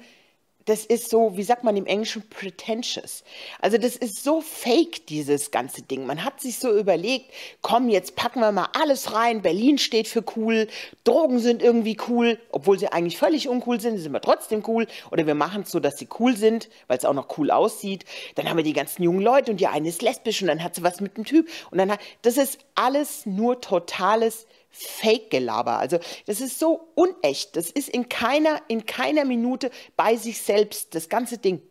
das 0.66 0.86
ist 0.86 1.10
so, 1.10 1.36
wie 1.36 1.44
sagt 1.44 1.64
man 1.64 1.76
im 1.76 1.86
Englischen, 1.86 2.28
pretentious. 2.30 3.24
Also 3.60 3.78
das 3.78 3.96
ist 3.96 4.24
so 4.24 4.42
fake, 4.42 5.08
dieses 5.08 5.52
ganze 5.52 5.82
Ding. 5.82 6.06
Man 6.06 6.24
hat 6.24 6.40
sich 6.40 6.58
so 6.58 6.78
überlegt, 6.78 7.32
komm, 7.62 7.90
jetzt 7.90 8.16
packen 8.16 8.40
wir 8.40 8.52
mal 8.52 8.70
alles 8.74 9.14
rein. 9.14 9.42
Berlin 9.42 9.78
steht 9.78 10.08
für 10.08 10.24
cool, 10.38 10.68
Drogen 11.04 11.40
sind 11.40 11.62
irgendwie 11.62 11.98
cool, 12.08 12.40
obwohl 12.52 12.80
sie 12.80 12.88
eigentlich 12.88 13.18
völlig 13.18 13.50
uncool 13.50 13.82
sind, 13.82 13.98
sind 13.98 14.14
wir 14.14 14.22
trotzdem 14.22 14.64
cool. 14.68 14.88
Oder 15.12 15.28
wir 15.28 15.36
machen 15.36 15.64
es 15.64 15.72
so, 15.72 15.80
dass 15.80 15.98
sie 15.98 16.08
cool 16.20 16.38
sind, 16.38 16.70
weil 16.88 16.98
es 16.98 17.06
auch 17.06 17.14
noch 17.14 17.38
cool 17.38 17.52
aussieht. 17.52 18.06
Dann 18.36 18.50
haben 18.50 18.58
wir 18.58 18.64
die 18.64 18.74
ganzen 18.74 19.04
jungen 19.04 19.22
Leute 19.22 19.52
und 19.52 19.60
die 19.60 19.68
eine 19.68 19.90
ist 19.90 20.02
lesbisch 20.02 20.42
und 20.42 20.48
dann 20.48 20.64
hat 20.64 20.76
sie 20.76 20.84
was 20.84 21.02
mit 21.02 21.18
dem 21.18 21.26
Typ. 21.26 21.50
Und 21.72 21.78
dann 21.78 21.92
hat, 21.92 22.00
das 22.22 22.38
ist 22.38 22.60
alles 22.76 23.26
nur 23.26 23.60
totales 23.60 24.48
Fake-Gelaber. 24.74 25.78
Also 25.78 26.00
das 26.26 26.42
ist 26.42 26.60
so 26.60 26.90
unecht. 26.96 27.56
Das 27.56 27.70
ist 27.70 27.88
in 27.88 28.10
keiner, 28.10 28.62
in 28.68 28.86
keiner 28.86 29.24
Minute 29.24 29.72
bei 29.96 30.18
sich 30.18 30.42
selbst, 30.42 30.96
das 30.96 31.08
ganze 31.08 31.38
Ding. 31.38 31.62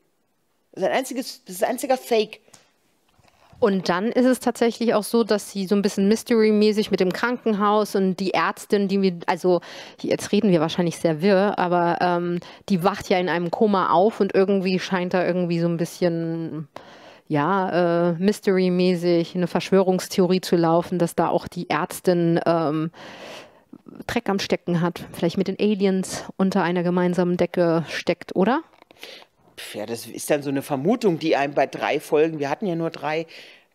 Das 0.73 0.85
ist 0.85 0.89
ein 0.89 0.97
einziges, 0.97 1.45
das 1.45 1.57
ist 1.57 1.65
ein 1.65 1.71
einziger 1.71 1.99
Fake. 1.99 2.41
Und 3.59 3.89
dann 3.89 4.07
ist 4.07 4.27
es 4.27 4.41
tatsächlich 4.41 4.95
auch 4.95 5.05
so, 5.05 5.23
dass 5.23 5.53
sie 5.53 5.67
so 5.67 5.77
ein 5.77 5.83
bisschen 5.83 6.09
Mystery-mäßig 6.09 6.91
mit 6.91 6.99
dem 6.99 7.13
Krankenhaus 7.13 7.95
und 7.95 8.17
die 8.17 8.35
Ärztin, 8.35 8.89
die 8.89 9.03
wir, 9.03 9.21
also 9.27 9.61
jetzt 10.01 10.33
reden 10.33 10.51
wir 10.51 10.61
wahrscheinlich 10.61 10.97
sehr 10.97 11.23
wirr, 11.23 11.61
aber 11.61 11.99
ähm, 12.01 12.41
die 12.69 12.83
wacht 12.83 13.09
ja 13.09 13.19
in 13.19 13.29
einem 13.29 13.53
Koma 13.53 13.91
auf 13.91 14.19
und 14.19 14.35
irgendwie 14.35 14.81
scheint 14.81 15.15
da 15.15 15.25
irgendwie 15.25 15.61
so 15.61 15.69
ein 15.69 15.77
bisschen 15.77 16.67
ja, 17.29 18.11
äh, 18.11 18.13
Mystery-mäßig 18.15 19.35
eine 19.35 19.47
Verschwörungstheorie 19.47 20.41
zu 20.41 20.57
laufen, 20.57 20.99
dass 20.99 21.15
da 21.15 21.29
auch 21.29 21.49
die 21.49 21.71
Ärztin 21.71 22.41
ähm, 22.47 22.91
Dreck 24.07 24.29
am 24.29 24.39
Stecken 24.39 24.81
hat, 24.81 25.07
vielleicht 25.13 25.39
mit 25.39 25.49
den 25.49 25.59
Aliens 25.59 26.25
unter 26.37 26.63
einer 26.63 26.83
gemeinsamen 26.83 27.37
Decke 27.37 27.85
steckt, 27.89 28.35
oder? 28.35 28.63
Ja, 29.75 29.87
das 29.87 30.07
ist 30.07 30.31
dann 30.31 30.43
so 30.43 30.51
eine 30.51 30.63
Vermutung, 30.63 31.19
die 31.19 31.37
einem 31.37 31.55
bei 31.55 31.67
drei 31.67 32.01
Folgen, 32.01 32.39
wir 32.39 32.51
hatten 32.51 32.67
ja 32.67 32.75
nur 32.75 32.91
drei, 32.91 33.27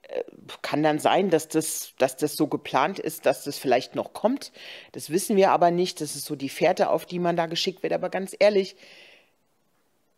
äh, 0.08 0.24
kann 0.62 0.84
dann 0.84 1.00
sein, 1.00 1.30
dass 1.30 1.48
das, 1.48 1.94
dass 1.98 2.18
das 2.18 2.36
so 2.36 2.48
geplant 2.48 3.00
ist, 3.00 3.26
dass 3.26 3.44
das 3.44 3.58
vielleicht 3.58 3.96
noch 3.96 4.14
kommt. 4.14 4.52
Das 4.92 5.10
wissen 5.10 5.36
wir 5.36 5.52
aber 5.52 5.72
nicht. 5.72 6.02
Das 6.02 6.16
ist 6.16 6.26
so 6.26 6.36
die 6.36 6.50
Fährte, 6.50 6.90
auf 6.90 7.06
die 7.06 7.20
man 7.20 7.36
da 7.36 7.46
geschickt 7.46 7.84
wird. 7.84 7.94
Aber 7.94 8.10
ganz 8.10 8.36
ehrlich, 8.38 8.76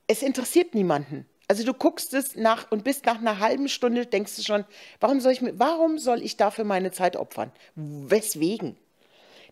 es 0.07 0.21
interessiert 0.21 0.75
niemanden. 0.75 1.25
Also 1.49 1.65
du 1.65 1.73
guckst 1.73 2.13
es 2.13 2.35
nach 2.35 2.71
und 2.71 2.83
bist 2.83 3.07
nach 3.07 3.17
einer 3.17 3.39
halben 3.39 3.69
Stunde, 3.69 4.05
denkst 4.05 4.35
du 4.35 4.43
schon, 4.43 4.65
warum 4.99 5.19
soll 5.19 5.31
ich, 5.31 5.41
warum 5.53 5.97
soll 5.97 6.21
ich 6.21 6.37
dafür 6.37 6.63
meine 6.63 6.91
Zeit 6.91 7.15
opfern? 7.15 7.51
Weswegen? 7.75 8.77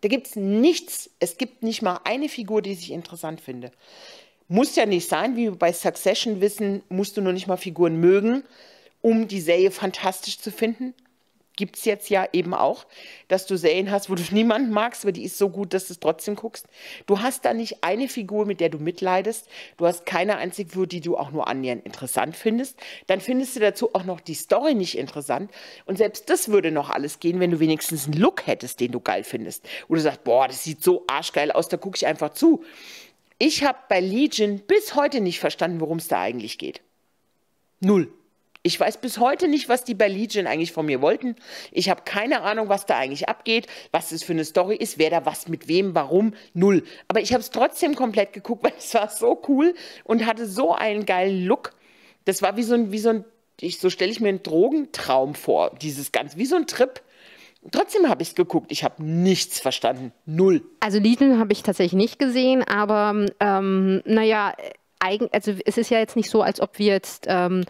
Da 0.02 0.08
gibt 0.08 0.28
es 0.28 0.36
nichts, 0.36 1.10
es 1.20 1.40
gibt 1.40 1.64
nicht 1.64 1.82
mal 1.82 2.00
eine 2.04 2.30
Figur, 2.30 2.62
die 2.62 2.74
ich 2.74 2.92
interessant 2.92 3.42
finde. 3.42 3.72
Muss 4.48 4.76
ja 4.76 4.86
nicht 4.86 5.10
sein, 5.10 5.36
wie 5.36 5.46
wir 5.46 5.56
bei 5.56 5.74
Succession 5.74 6.40
wissen, 6.40 6.84
musst 6.88 7.18
du 7.18 7.22
nur 7.22 7.34
nicht 7.34 7.48
mal 7.48 7.58
Figuren 7.58 8.00
mögen, 8.00 8.44
um 9.02 9.28
die 9.28 9.42
Serie 9.42 9.72
fantastisch 9.72 10.38
zu 10.38 10.52
finden. 10.52 10.94
Gibt 11.58 11.76
es 11.76 11.84
jetzt 11.84 12.10
ja 12.10 12.26
eben 12.32 12.54
auch, 12.54 12.86
dass 13.28 13.46
du 13.46 13.58
Serien 13.58 13.92
hast, 13.92 14.10
wo 14.10 14.16
du 14.16 14.24
niemanden 14.32 14.72
magst, 14.72 15.04
aber 15.04 15.12
die 15.12 15.26
ist 15.26 15.38
so 15.38 15.50
gut, 15.50 15.74
dass 15.74 15.88
du 15.88 15.94
es 15.94 16.00
trotzdem 16.00 16.36
guckst. 16.36 16.68
Du 17.06 17.20
hast 17.20 17.44
da 17.44 17.54
nicht 17.54 17.84
eine 17.84 18.08
Figur, 18.08 18.46
mit 18.46 18.62
der 18.62 18.70
du 18.70 18.78
mitleidest. 18.78 19.50
Du 19.76 19.86
hast 19.86 20.06
keine 20.06 20.38
einzige 20.38 20.70
Figur, 20.70 20.88
die 20.88 21.02
du 21.02 21.18
auch 21.18 21.32
nur 21.32 21.48
annähernd 21.48 21.86
interessant 21.86 22.38
findest. 22.38 22.80
Dann 23.08 23.20
findest 23.20 23.58
du 23.58 23.60
dazu 23.60 23.94
auch 23.94 24.06
noch 24.06 24.22
die 24.22 24.36
Story 24.36 24.74
nicht 24.74 24.98
interessant. 24.98 25.52
Und 25.86 25.98
selbst 25.98 26.30
das 26.30 26.48
würde 26.48 26.72
noch 26.72 26.90
alles 26.90 27.20
gehen, 27.20 27.40
wenn 27.42 27.52
du 27.52 27.60
wenigstens 27.60 28.06
einen 28.06 28.14
Look 28.14 28.48
hättest, 28.48 28.80
den 28.80 28.94
du 28.94 29.02
geil 29.02 29.24
findest. 29.26 29.68
Wo 29.90 29.96
du 29.96 30.02
sagst, 30.02 30.24
boah, 30.24 30.48
das 30.48 30.64
sieht 30.64 30.82
so 30.82 31.04
arschgeil 31.08 31.52
aus, 31.52 31.68
da 31.68 31.78
gucke 31.78 31.98
ich 31.98 32.08
einfach 32.08 32.34
zu. 32.34 32.64
Ich 33.40 33.64
habe 33.64 33.78
bei 33.90 34.00
Legion 34.00 34.60
bis 34.60 34.96
heute 34.96 35.22
nicht 35.22 35.40
verstanden, 35.40 35.80
worum 35.80 35.98
es 35.98 36.08
da 36.08 36.22
eigentlich 36.22 36.58
geht. 36.58 36.82
Null. 37.80 38.12
Ich 38.68 38.78
weiß 38.78 38.98
bis 38.98 39.18
heute 39.18 39.48
nicht, 39.48 39.70
was 39.70 39.86
die 39.86 39.94
bei 39.94 40.10
Legion 40.10 40.46
eigentlich 40.46 40.74
von 40.74 40.86
mir 40.86 41.02
wollten. 41.02 41.38
Ich 41.72 41.90
habe 41.90 42.02
keine 42.04 42.42
Ahnung, 42.42 42.68
was 42.68 42.86
da 42.86 42.98
eigentlich 42.98 43.30
abgeht, 43.30 43.68
was 43.94 44.10
das 44.10 44.24
für 44.24 44.34
eine 44.34 44.44
Story 44.44 44.76
ist, 44.76 44.98
wer 44.98 45.10
da 45.10 45.26
was 45.26 45.48
mit 45.48 45.70
wem, 45.70 45.96
warum, 45.96 46.34
null. 46.54 46.84
Aber 47.08 47.22
ich 47.22 47.32
habe 47.32 47.40
es 47.40 47.50
trotzdem 47.50 47.96
komplett 47.96 48.34
geguckt, 48.34 48.64
weil 48.66 48.74
es 48.78 48.94
war 48.94 49.08
so 49.08 49.42
cool 49.48 49.74
und 50.04 50.26
hatte 50.26 50.46
so 50.46 50.74
einen 50.74 51.06
geilen 51.06 51.46
Look. 51.46 51.76
Das 52.26 52.42
war 52.42 52.58
wie 52.58 52.64
so 52.64 52.74
ein, 52.74 52.92
wie 52.92 53.00
so 53.00 53.08
ein, 53.08 53.26
ich, 53.62 53.80
so 53.80 53.90
stelle 53.90 54.12
ich 54.12 54.20
mir 54.20 54.28
einen 54.28 54.44
Drogentraum 54.44 55.34
vor, 55.34 55.74
dieses 55.82 56.12
ganz, 56.12 56.36
wie 56.36 56.46
so 56.46 56.58
ein 56.58 56.68
Trip. 56.68 57.02
Trotzdem 57.72 58.10
habe 58.10 58.22
ich 58.22 58.30
es 58.30 58.36
geguckt. 58.36 58.70
Ich 58.74 58.84
habe 58.84 59.02
nichts 59.02 59.62
verstanden. 59.62 60.12
Null. 60.26 60.62
Also 60.82 61.00
Legion 61.00 61.40
habe 61.40 61.54
ich 61.54 61.64
tatsächlich 61.64 61.94
nicht 61.94 62.20
gesehen, 62.20 62.64
aber 62.64 63.28
ähm, 63.40 64.02
naja, 64.04 64.56
also 65.32 65.54
es 65.66 65.78
ist 65.78 65.90
ja 65.90 66.00
jetzt 66.00 66.18
nicht 66.18 66.30
so, 66.30 66.42
als 66.42 66.60
ob 66.60 66.80
wir 66.80 66.88
jetzt 66.88 67.28
ähm, 67.30 67.64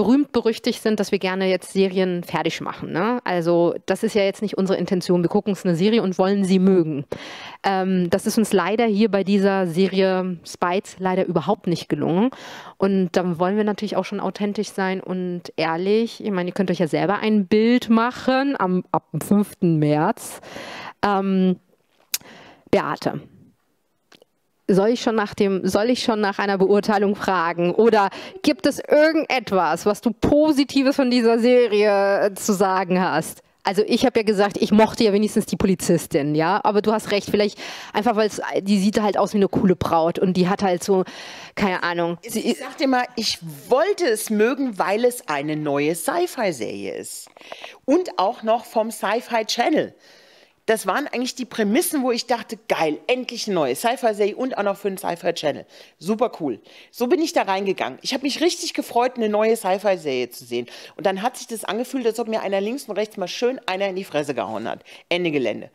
berühmt 0.00 0.32
berüchtigt 0.32 0.82
sind, 0.82 0.98
dass 0.98 1.12
wir 1.12 1.18
gerne 1.18 1.46
jetzt 1.50 1.74
Serien 1.74 2.24
fertig 2.24 2.62
machen. 2.62 2.90
Ne? 2.90 3.20
Also 3.24 3.74
das 3.84 4.02
ist 4.02 4.14
ja 4.14 4.22
jetzt 4.22 4.40
nicht 4.40 4.56
unsere 4.56 4.78
Intention. 4.78 5.20
Wir 5.20 5.28
gucken 5.28 5.50
uns 5.50 5.66
eine 5.66 5.76
Serie 5.76 6.02
und 6.02 6.16
wollen 6.16 6.42
sie 6.42 6.58
mögen. 6.58 7.04
Ähm, 7.64 8.08
das 8.08 8.24
ist 8.24 8.38
uns 8.38 8.54
leider 8.54 8.86
hier 8.86 9.10
bei 9.10 9.24
dieser 9.24 9.66
Serie 9.66 10.38
Spites 10.42 10.96
leider 11.00 11.26
überhaupt 11.26 11.66
nicht 11.66 11.90
gelungen. 11.90 12.30
Und 12.78 13.10
dann 13.12 13.38
wollen 13.38 13.58
wir 13.58 13.64
natürlich 13.64 13.94
auch 13.94 14.06
schon 14.06 14.20
authentisch 14.20 14.70
sein 14.70 15.02
und 15.02 15.52
ehrlich. 15.56 16.24
Ich 16.24 16.30
meine, 16.30 16.48
ihr 16.48 16.54
könnt 16.54 16.70
euch 16.70 16.78
ja 16.78 16.88
selber 16.88 17.18
ein 17.18 17.46
Bild 17.46 17.90
machen 17.90 18.56
am, 18.58 18.84
ab 18.92 19.04
dem 19.12 19.20
5. 19.20 19.56
März. 19.60 20.40
Ähm, 21.04 21.56
Beate, 22.70 23.20
soll 24.74 24.90
ich 24.90 25.02
schon 25.02 25.14
nach 25.14 25.34
dem, 25.34 25.66
soll 25.66 25.90
ich 25.90 26.02
schon 26.02 26.20
nach 26.20 26.38
einer 26.38 26.58
Beurteilung 26.58 27.16
fragen? 27.16 27.74
Oder 27.74 28.10
gibt 28.42 28.66
es 28.66 28.78
irgendetwas, 28.78 29.86
was 29.86 30.00
du 30.00 30.12
Positives 30.12 30.96
von 30.96 31.10
dieser 31.10 31.38
Serie 31.38 32.26
äh, 32.26 32.34
zu 32.34 32.52
sagen 32.52 33.00
hast? 33.00 33.42
Also 33.62 33.82
ich 33.86 34.06
habe 34.06 34.18
ja 34.18 34.24
gesagt, 34.24 34.56
ich 34.58 34.72
mochte 34.72 35.04
ja 35.04 35.12
wenigstens 35.12 35.44
die 35.44 35.56
Polizistin, 35.56 36.34
ja, 36.34 36.60
aber 36.64 36.80
du 36.80 36.92
hast 36.92 37.10
recht, 37.10 37.30
vielleicht 37.30 37.58
einfach, 37.92 38.16
weil 38.16 38.30
die 38.62 38.78
sieht 38.78 39.00
halt 39.02 39.18
aus 39.18 39.34
wie 39.34 39.38
eine 39.38 39.48
coole 39.48 39.76
Braut 39.76 40.18
und 40.18 40.34
die 40.38 40.48
hat 40.48 40.62
halt 40.62 40.82
so, 40.82 41.04
keine 41.56 41.82
Ahnung. 41.82 42.16
Ich 42.22 42.58
sag 42.58 42.78
dir 42.78 42.88
mal, 42.88 43.04
ich 43.16 43.38
wollte 43.68 44.06
es 44.06 44.30
mögen, 44.30 44.78
weil 44.78 45.04
es 45.04 45.28
eine 45.28 45.56
neue 45.56 45.94
Sci-Fi-Serie 45.94 46.96
ist. 46.96 47.28
Und 47.84 48.18
auch 48.18 48.42
noch 48.42 48.64
vom 48.64 48.90
Sci-Fi 48.90 49.44
Channel 49.44 49.94
das 50.70 50.86
waren 50.86 51.08
eigentlich 51.08 51.34
die 51.34 51.46
Prämissen, 51.46 52.04
wo 52.04 52.12
ich 52.12 52.26
dachte, 52.26 52.56
geil, 52.68 53.00
endlich 53.08 53.48
eine 53.48 53.56
neue 53.56 53.74
Sci-Fi-Serie 53.74 54.36
und 54.36 54.56
auch 54.56 54.62
noch 54.62 54.76
für 54.76 54.88
den 54.88 54.98
Sci-Fi-Channel. 54.98 55.66
Super 55.98 56.30
cool. 56.38 56.60
So 56.92 57.08
bin 57.08 57.20
ich 57.20 57.32
da 57.32 57.42
reingegangen. 57.42 57.98
Ich 58.02 58.14
habe 58.14 58.22
mich 58.22 58.40
richtig 58.40 58.72
gefreut, 58.72 59.16
eine 59.16 59.28
neue 59.28 59.56
Sci-Fi-Serie 59.56 60.30
zu 60.30 60.44
sehen. 60.44 60.68
Und 60.94 61.06
dann 61.06 61.22
hat 61.22 61.36
sich 61.36 61.48
das 61.48 61.64
angefühlt, 61.64 62.06
als 62.06 62.20
ob 62.20 62.28
mir 62.28 62.42
einer 62.42 62.60
links 62.60 62.84
und 62.84 62.96
rechts 62.96 63.16
mal 63.16 63.26
schön 63.26 63.60
einer 63.66 63.88
in 63.88 63.96
die 63.96 64.04
Fresse 64.04 64.32
gehauen 64.32 64.68
hat. 64.68 64.84
Ende 65.08 65.32
Gelände. 65.32 65.70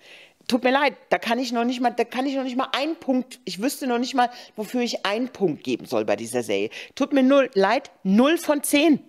Tut 0.47 0.63
mir 0.63 0.71
leid, 0.71 0.93
da 1.09 1.17
kann 1.17 1.39
ich 1.39 1.51
noch 1.51 1.65
nicht 1.65 1.81
mal, 1.81 1.91
da 1.91 2.05
kann 2.05 2.25
ich 2.25 2.35
noch 2.35 2.43
nicht 2.43 2.55
mal 2.55 2.69
einen 2.71 2.95
Punkt, 2.95 3.41
ich 3.43 3.61
wüsste 3.61 3.87
noch 3.87 3.99
nicht 3.99 4.13
mal, 4.13 4.29
wofür 4.55 4.79
ich 4.79 5.05
einen 5.05 5.27
Punkt 5.27 5.65
geben 5.65 5.87
soll 5.87 6.05
bei 6.05 6.15
dieser 6.15 6.41
Serie. 6.41 6.69
Tut 6.93 7.11
mir 7.11 7.23
null 7.23 7.49
leid, 7.53 7.91
null 8.03 8.37
von 8.37 8.63
zehn. 8.63 9.03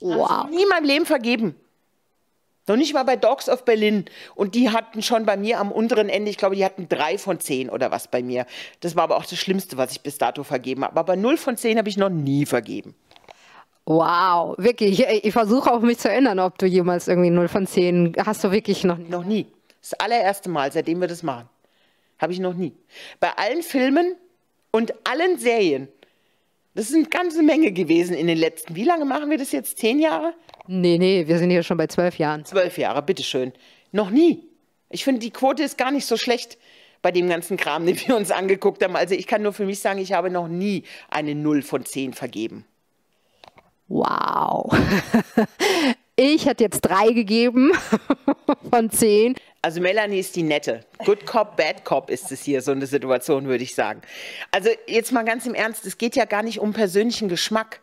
Wow. 0.00 0.48
Nie 0.48 0.62
in 0.62 0.68
meinem 0.68 0.84
Leben 0.86 1.04
vergeben. 1.04 1.56
Noch 2.68 2.76
nicht 2.76 2.94
mal 2.94 3.02
bei 3.02 3.16
Dogs 3.16 3.48
of 3.48 3.64
Berlin. 3.64 4.04
Und 4.34 4.54
die 4.54 4.70
hatten 4.70 5.02
schon 5.02 5.26
bei 5.26 5.36
mir 5.36 5.58
am 5.58 5.72
unteren 5.72 6.08
Ende, 6.08 6.30
ich 6.30 6.36
glaube, 6.36 6.54
die 6.54 6.64
hatten 6.64 6.88
drei 6.88 7.18
von 7.18 7.40
zehn 7.40 7.68
oder 7.70 7.90
was 7.90 8.08
bei 8.08 8.22
mir. 8.22 8.46
Das 8.80 8.94
war 8.94 9.04
aber 9.04 9.16
auch 9.16 9.26
das 9.26 9.38
Schlimmste, 9.38 9.76
was 9.76 9.92
ich 9.92 10.00
bis 10.00 10.18
dato 10.18 10.44
vergeben 10.44 10.84
habe. 10.84 10.98
Aber 10.98 11.16
null 11.16 11.36
von 11.36 11.56
zehn 11.56 11.78
habe 11.78 11.88
ich 11.88 11.96
noch 11.96 12.10
nie 12.10 12.46
vergeben. 12.46 12.94
Wow, 13.84 14.54
wirklich. 14.58 15.00
Ich, 15.00 15.24
ich 15.24 15.32
versuche 15.32 15.72
auch 15.72 15.80
mich 15.80 15.98
zu 15.98 16.08
erinnern, 16.08 16.38
ob 16.38 16.56
du 16.58 16.66
jemals 16.66 17.08
irgendwie 17.08 17.30
null 17.30 17.48
von 17.48 17.66
zehn 17.66 18.14
hast 18.24 18.44
du 18.44 18.52
wirklich 18.52 18.84
noch 18.84 18.96
nie. 18.96 19.08
Noch 19.08 19.24
nie. 19.24 19.46
Das 19.80 19.94
allererste 19.94 20.48
Mal, 20.48 20.70
seitdem 20.70 21.00
wir 21.00 21.08
das 21.08 21.24
machen. 21.24 21.48
Habe 22.20 22.32
ich 22.32 22.38
noch 22.38 22.54
nie. 22.54 22.72
Bei 23.18 23.30
allen 23.36 23.62
Filmen 23.62 24.14
und 24.70 24.94
allen 25.04 25.38
Serien. 25.38 25.88
Das 26.74 26.88
ist 26.88 26.94
eine 26.94 27.06
ganze 27.06 27.42
Menge 27.42 27.72
gewesen 27.72 28.14
in 28.14 28.28
den 28.28 28.38
letzten. 28.38 28.76
Wie 28.76 28.84
lange 28.84 29.04
machen 29.04 29.28
wir 29.28 29.36
das 29.36 29.50
jetzt? 29.50 29.78
Zehn 29.78 29.98
Jahre? 29.98 30.32
Nee, 30.66 30.98
nee, 30.98 31.26
wir 31.26 31.38
sind 31.38 31.50
hier 31.50 31.62
schon 31.62 31.76
bei 31.76 31.86
zwölf 31.86 32.18
Jahren. 32.18 32.44
Zwölf 32.44 32.78
Jahre, 32.78 33.02
bitteschön. 33.02 33.52
Noch 33.90 34.10
nie. 34.10 34.44
Ich 34.90 35.04
finde, 35.04 35.20
die 35.20 35.30
Quote 35.30 35.62
ist 35.62 35.78
gar 35.78 35.90
nicht 35.90 36.06
so 36.06 36.16
schlecht 36.16 36.58
bei 37.00 37.10
dem 37.10 37.28
ganzen 37.28 37.56
Kram, 37.56 37.84
den 37.84 37.98
wir 38.06 38.16
uns 38.16 38.30
angeguckt 38.30 38.82
haben. 38.82 38.94
Also 38.94 39.14
ich 39.14 39.26
kann 39.26 39.42
nur 39.42 39.52
für 39.52 39.66
mich 39.66 39.80
sagen, 39.80 39.98
ich 39.98 40.12
habe 40.12 40.30
noch 40.30 40.48
nie 40.48 40.84
eine 41.10 41.34
Null 41.34 41.62
von 41.62 41.84
zehn 41.84 42.12
vergeben. 42.12 42.64
Wow. 43.88 44.72
Ich 46.16 46.44
hätte 46.44 46.62
jetzt 46.62 46.82
drei 46.82 47.08
gegeben 47.08 47.72
von 48.70 48.90
zehn. 48.90 49.34
Also 49.62 49.80
Melanie 49.80 50.18
ist 50.18 50.36
die 50.36 50.42
nette. 50.42 50.84
Good 51.04 51.24
Cop, 51.24 51.56
Bad 51.56 51.84
Cop 51.84 52.10
ist 52.10 52.30
es 52.30 52.42
hier, 52.42 52.60
so 52.60 52.70
eine 52.70 52.86
Situation, 52.86 53.46
würde 53.46 53.64
ich 53.64 53.74
sagen. 53.74 54.02
Also 54.50 54.68
jetzt 54.86 55.10
mal 55.12 55.24
ganz 55.24 55.46
im 55.46 55.54
Ernst, 55.54 55.86
es 55.86 55.96
geht 55.96 56.14
ja 56.14 56.26
gar 56.26 56.42
nicht 56.42 56.60
um 56.60 56.74
persönlichen 56.74 57.28
Geschmack. 57.28 57.80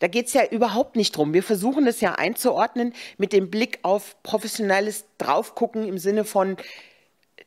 Da 0.00 0.08
geht 0.08 0.26
es 0.26 0.32
ja 0.32 0.44
überhaupt 0.44 0.96
nicht 0.96 1.16
drum. 1.16 1.32
Wir 1.32 1.42
versuchen 1.42 1.86
es 1.86 2.00
ja 2.00 2.14
einzuordnen 2.14 2.92
mit 3.16 3.32
dem 3.32 3.50
Blick 3.50 3.78
auf 3.82 4.20
professionelles 4.22 5.04
Draufgucken 5.18 5.86
im 5.86 5.98
Sinne 5.98 6.24
von 6.24 6.56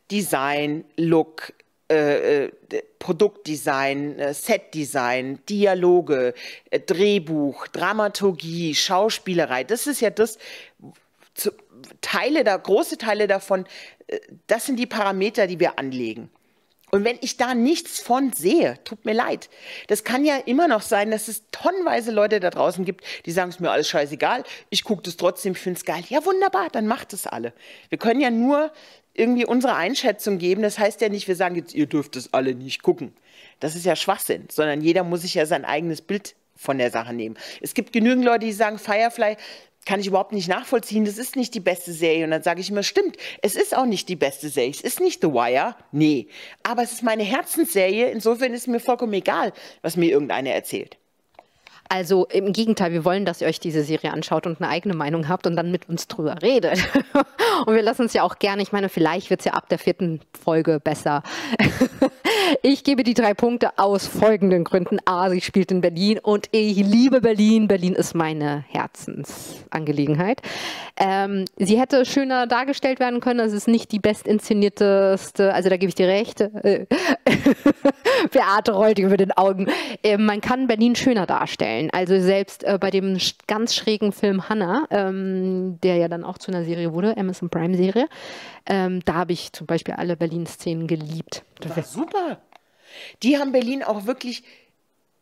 Design, 0.09 0.85
Look, 0.95 1.53
äh, 1.91 2.45
äh 2.45 2.51
Produktdesign, 2.99 4.17
äh, 4.17 4.33
Setdesign, 4.33 5.39
Dialoge, 5.49 6.33
äh, 6.69 6.79
Drehbuch, 6.79 7.67
Dramaturgie, 7.67 8.73
Schauspielerei. 8.75 9.65
Das 9.65 9.87
ist 9.87 9.99
ja 9.99 10.09
das, 10.09 10.37
zu, 11.33 11.51
Teile 11.99 12.43
da, 12.43 12.55
große 12.55 12.97
Teile 12.97 13.27
davon, 13.27 13.65
äh, 14.07 14.19
das 14.47 14.65
sind 14.65 14.77
die 14.77 14.85
Parameter, 14.85 15.47
die 15.47 15.59
wir 15.59 15.79
anlegen. 15.79 16.29
Und 16.93 17.05
wenn 17.05 17.17
ich 17.21 17.37
da 17.37 17.55
nichts 17.55 17.99
von 17.99 18.33
sehe, 18.33 18.77
tut 18.83 19.03
mir 19.03 19.13
leid. 19.13 19.49
Das 19.87 20.03
kann 20.03 20.23
ja 20.23 20.37
immer 20.37 20.67
noch 20.67 20.83
sein, 20.83 21.09
dass 21.09 21.27
es 21.27 21.41
tonnenweise 21.49 22.11
Leute 22.11 22.39
da 22.39 22.51
draußen 22.51 22.85
gibt, 22.85 23.03
die 23.25 23.31
sagen, 23.31 23.49
es 23.49 23.59
mir 23.59 23.71
alles 23.71 23.89
scheißegal, 23.89 24.43
ich 24.69 24.83
gucke 24.83 25.01
das 25.01 25.17
trotzdem, 25.17 25.53
ich 25.53 25.57
finde 25.57 25.79
es 25.79 25.85
geil. 25.85 26.03
Ja, 26.09 26.23
wunderbar, 26.23 26.69
dann 26.71 26.85
macht 26.85 27.11
es 27.13 27.25
alle. 27.25 27.53
Wir 27.89 27.97
können 27.97 28.21
ja 28.21 28.29
nur 28.29 28.71
irgendwie 29.15 29.43
unsere 29.43 29.73
Einschätzung 29.73 30.37
geben. 30.37 30.61
Das 30.61 30.77
heißt 30.77 31.01
ja 31.01 31.09
nicht, 31.09 31.27
wir 31.27 31.35
sagen 31.35 31.55
jetzt, 31.55 31.73
ihr 31.73 31.87
dürft 31.87 32.15
es 32.15 32.31
alle 32.31 32.53
nicht 32.53 32.83
gucken. 32.83 33.13
Das 33.59 33.75
ist 33.75 33.85
ja 33.85 33.95
Schwachsinn, 33.95 34.45
sondern 34.51 34.81
jeder 34.81 35.03
muss 35.03 35.23
sich 35.23 35.33
ja 35.33 35.47
sein 35.47 35.65
eigenes 35.65 36.03
Bild 36.03 36.35
von 36.55 36.77
der 36.77 36.91
Sache 36.91 37.13
nehmen. 37.13 37.37
Es 37.59 37.73
gibt 37.73 37.91
genügend 37.91 38.23
Leute, 38.23 38.45
die 38.45 38.51
sagen, 38.51 38.77
Firefly 38.77 39.37
kann 39.85 39.99
ich 39.99 40.07
überhaupt 40.07 40.31
nicht 40.31 40.47
nachvollziehen, 40.47 41.05
das 41.05 41.17
ist 41.17 41.35
nicht 41.35 41.53
die 41.53 41.59
beste 41.59 41.91
Serie. 41.93 42.25
Und 42.25 42.31
dann 42.31 42.43
sage 42.43 42.61
ich 42.61 42.69
immer, 42.69 42.83
stimmt, 42.83 43.17
es 43.41 43.55
ist 43.55 43.75
auch 43.75 43.85
nicht 43.85 44.09
die 44.09 44.15
beste 44.15 44.49
Serie. 44.49 44.71
Es 44.71 44.81
ist 44.81 44.99
nicht 44.99 45.21
The 45.21 45.29
Wire, 45.29 45.75
nee. 45.91 46.27
Aber 46.63 46.83
es 46.83 46.93
ist 46.93 47.03
meine 47.03 47.23
Herzensserie, 47.23 48.09
insofern 48.09 48.53
ist 48.53 48.67
mir 48.67 48.79
vollkommen 48.79 49.13
egal, 49.13 49.53
was 49.81 49.97
mir 49.97 50.09
irgendeiner 50.09 50.51
erzählt. 50.51 50.97
Also 51.89 52.25
im 52.25 52.53
Gegenteil, 52.53 52.91
wir 52.91 53.05
wollen, 53.05 53.25
dass 53.25 53.41
ihr 53.41 53.47
euch 53.47 53.59
diese 53.59 53.83
Serie 53.83 54.11
anschaut 54.13 54.47
und 54.47 54.61
eine 54.61 54.69
eigene 54.69 54.95
Meinung 54.95 55.27
habt 55.27 55.45
und 55.45 55.55
dann 55.55 55.69
mit 55.69 55.89
uns 55.89 56.07
drüber 56.07 56.41
redet. 56.41 56.79
und 57.65 57.75
wir 57.75 57.83
lassen 57.83 58.05
es 58.05 58.13
ja 58.13 58.23
auch 58.23 58.39
gerne, 58.39 58.63
ich 58.63 58.71
meine, 58.71 58.89
vielleicht 58.89 59.29
wird 59.29 59.41
es 59.41 59.45
ja 59.45 59.53
ab 59.53 59.69
der 59.69 59.79
vierten 59.79 60.21
Folge 60.43 60.79
besser. 60.79 61.21
ich 62.61 62.83
gebe 62.83 63.03
die 63.03 63.13
drei 63.13 63.33
Punkte 63.33 63.77
aus 63.77 64.07
folgenden 64.07 64.63
Gründen. 64.63 64.99
A, 65.05 65.29
sie 65.29 65.41
spielt 65.41 65.71
in 65.71 65.81
Berlin 65.81 66.19
und 66.19 66.47
ich 66.51 66.77
liebe 66.77 67.21
Berlin. 67.21 67.67
Berlin 67.67 67.93
ist 67.93 68.13
meine 68.13 68.65
Herzensangelegenheit. 68.69 70.41
Ähm, 70.97 71.45
sie 71.57 71.79
hätte 71.79 72.05
schöner 72.05 72.47
dargestellt 72.47 72.99
werden 72.99 73.19
können. 73.19 73.39
Es 73.39 73.53
ist 73.53 73.67
nicht 73.67 73.91
die 73.91 73.99
bestinszenierteste, 73.99 75.53
also 75.53 75.69
da 75.69 75.77
gebe 75.77 75.89
ich 75.89 75.95
dir 75.95 76.07
recht. 76.07 76.39
Beate 78.31 78.71
rollt 78.71 78.99
über 78.99 79.17
den 79.17 79.31
Augen. 79.31 79.67
Äh, 80.03 80.17
man 80.17 80.39
kann 80.41 80.67
Berlin 80.67 80.95
schöner 80.95 81.25
darstellen 81.25 81.63
stellen. 81.63 81.89
Also 81.91 82.19
selbst 82.19 82.63
äh, 82.63 82.77
bei 82.79 82.89
dem 82.89 83.17
ganz 83.47 83.75
schrägen 83.75 84.11
Film 84.11 84.49
Hannah, 84.49 84.85
ähm, 84.89 85.79
der 85.81 85.95
ja 85.97 86.07
dann 86.07 86.23
auch 86.23 86.37
zu 86.37 86.51
einer 86.51 86.63
Serie 86.63 86.93
wurde, 86.93 87.15
Amazon 87.17 87.49
Prime 87.49 87.75
Serie, 87.77 88.07
ähm, 88.65 89.03
da 89.05 89.15
habe 89.15 89.33
ich 89.33 89.51
zum 89.53 89.67
Beispiel 89.67 89.95
alle 89.95 90.15
Berlin-Szenen 90.15 90.87
geliebt. 90.87 91.43
Das 91.59 91.75
war 91.75 91.83
super. 91.83 92.41
Die 93.21 93.37
haben 93.37 93.51
Berlin 93.51 93.83
auch 93.83 94.05
wirklich 94.05 94.43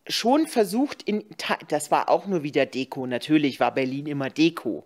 schon 0.07 0.47
versucht, 0.47 1.03
in, 1.03 1.23
das 1.69 1.91
war 1.91 2.09
auch 2.09 2.25
nur 2.25 2.43
wieder 2.43 2.65
Deko. 2.65 3.07
Natürlich 3.07 3.59
war 3.59 3.73
Berlin 3.73 4.07
immer 4.07 4.29
Deko. 4.29 4.85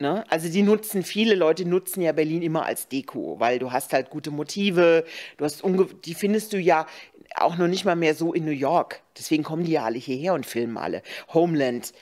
Ne? 0.00 0.24
Also 0.28 0.48
die 0.48 0.62
nutzen, 0.62 1.02
viele 1.02 1.34
Leute 1.34 1.64
nutzen 1.64 2.02
ja 2.02 2.12
Berlin 2.12 2.42
immer 2.42 2.64
als 2.64 2.88
Deko, 2.88 3.38
weil 3.38 3.58
du 3.58 3.72
hast 3.72 3.92
halt 3.92 4.10
gute 4.10 4.30
Motive, 4.30 5.04
du 5.36 5.44
hast 5.44 5.62
die 6.04 6.14
findest 6.14 6.52
du 6.52 6.58
ja 6.58 6.86
auch 7.36 7.56
noch 7.56 7.68
nicht 7.68 7.84
mal 7.84 7.96
mehr 7.96 8.14
so 8.14 8.32
in 8.32 8.44
New 8.44 8.50
York. 8.50 9.02
Deswegen 9.16 9.42
kommen 9.42 9.64
die 9.64 9.72
ja 9.72 9.84
alle 9.84 9.98
hierher 9.98 10.34
und 10.34 10.46
filmen 10.46 10.76
alle. 10.76 11.02
Homeland, 11.32 11.92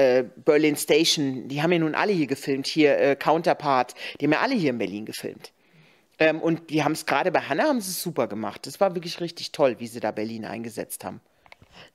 äh, 0.00 0.24
Berlin 0.44 0.76
Station, 0.76 1.48
die 1.48 1.62
haben 1.62 1.72
ja 1.72 1.78
nun 1.78 1.94
alle 1.94 2.12
hier 2.12 2.26
gefilmt, 2.26 2.66
hier 2.66 2.98
äh, 2.98 3.16
Counterpart, 3.16 3.94
die 4.20 4.24
haben 4.24 4.32
ja 4.32 4.40
alle 4.40 4.54
hier 4.54 4.70
in 4.70 4.78
Berlin 4.78 5.04
gefilmt. 5.04 5.52
Ähm, 6.18 6.40
und 6.40 6.70
die 6.70 6.82
haben 6.82 6.92
es 6.92 7.06
gerade 7.06 7.30
bei 7.30 7.40
Hannah 7.40 7.64
haben 7.64 7.80
sie 7.80 7.92
super 7.92 8.26
gemacht. 8.26 8.66
Das 8.66 8.80
war 8.80 8.94
wirklich 8.94 9.20
richtig 9.20 9.52
toll, 9.52 9.76
wie 9.78 9.86
sie 9.86 10.00
da 10.00 10.10
Berlin 10.10 10.44
eingesetzt 10.44 11.04
haben. 11.04 11.20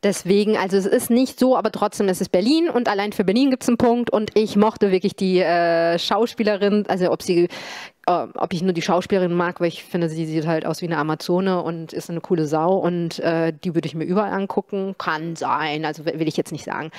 Deswegen, 0.03 0.57
also 0.57 0.77
es 0.77 0.85
ist 0.85 1.09
nicht 1.09 1.39
so, 1.39 1.57
aber 1.57 1.71
trotzdem 1.71 2.07
ist 2.09 2.21
es 2.21 2.29
Berlin 2.29 2.69
und 2.69 2.87
allein 2.87 3.11
für 3.11 3.23
Berlin 3.23 3.49
gibt 3.49 3.63
es 3.63 3.69
einen 3.69 3.77
Punkt 3.77 4.09
und 4.09 4.31
ich 4.35 4.55
mochte 4.55 4.91
wirklich 4.91 5.15
die 5.15 5.39
äh, 5.39 5.99
Schauspielerin, 5.99 6.85
also 6.87 7.11
ob 7.11 7.21
sie 7.21 7.47
äh, 8.07 8.27
ob 8.35 8.53
ich 8.53 8.61
nur 8.61 8.73
die 8.73 8.81
Schauspielerin 8.81 9.33
mag, 9.33 9.59
weil 9.59 9.67
ich 9.67 9.83
finde, 9.83 10.09
sie 10.09 10.25
sieht 10.25 10.45
halt 10.45 10.65
aus 10.65 10.81
wie 10.81 10.85
eine 10.85 10.97
Amazone 10.97 11.61
und 11.61 11.93
ist 11.93 12.09
eine 12.09 12.21
coole 12.21 12.47
Sau 12.47 12.73
und 12.77 13.19
äh, 13.19 13.53
die 13.63 13.75
würde 13.75 13.87
ich 13.87 13.95
mir 13.95 14.05
überall 14.05 14.31
angucken. 14.31 14.95
Kann 14.97 15.35
sein, 15.35 15.85
also 15.85 16.05
will 16.05 16.27
ich 16.27 16.37
jetzt 16.37 16.51
nicht 16.51 16.65
sagen. 16.65 16.91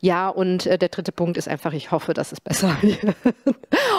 Ja, 0.00 0.28
und 0.28 0.66
äh, 0.66 0.78
der 0.78 0.88
dritte 0.88 1.12
Punkt 1.12 1.36
ist 1.36 1.48
einfach, 1.48 1.72
ich 1.72 1.92
hoffe, 1.92 2.12
dass 2.12 2.32
es 2.32 2.40
besser 2.40 2.76
wird. 2.82 3.04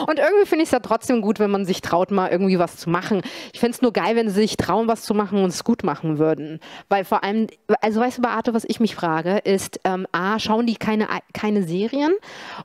und 0.07 0.19
irgendwie 0.19 0.45
finde 0.45 0.63
ich 0.63 0.67
es 0.67 0.71
ja 0.71 0.79
trotzdem 0.79 1.21
gut, 1.21 1.39
wenn 1.39 1.49
man 1.49 1.65
sich 1.65 1.81
traut, 1.81 2.11
mal 2.11 2.29
irgendwie 2.29 2.59
was 2.59 2.77
zu 2.77 2.89
machen. 2.89 3.21
Ich 3.53 3.59
fände 3.59 3.75
es 3.75 3.81
nur 3.81 3.93
geil, 3.93 4.15
wenn 4.15 4.27
sie 4.27 4.41
sich 4.41 4.57
trauen, 4.57 4.87
was 4.87 5.03
zu 5.03 5.13
machen 5.13 5.41
und 5.43 5.49
es 5.49 5.63
gut 5.63 5.83
machen 5.83 6.19
würden. 6.19 6.59
Weil 6.89 7.05
vor 7.05 7.23
allem, 7.23 7.47
also 7.81 8.01
weißt 8.01 8.17
du, 8.17 8.21
Beate, 8.21 8.53
was 8.53 8.65
ich 8.67 8.79
mich 8.79 8.95
frage, 8.95 9.37
ist, 9.37 9.79
ähm, 9.85 10.05
A, 10.11 10.39
schauen 10.39 10.65
die 10.65 10.75
keine, 10.75 11.07
keine 11.33 11.63
Serien 11.63 12.13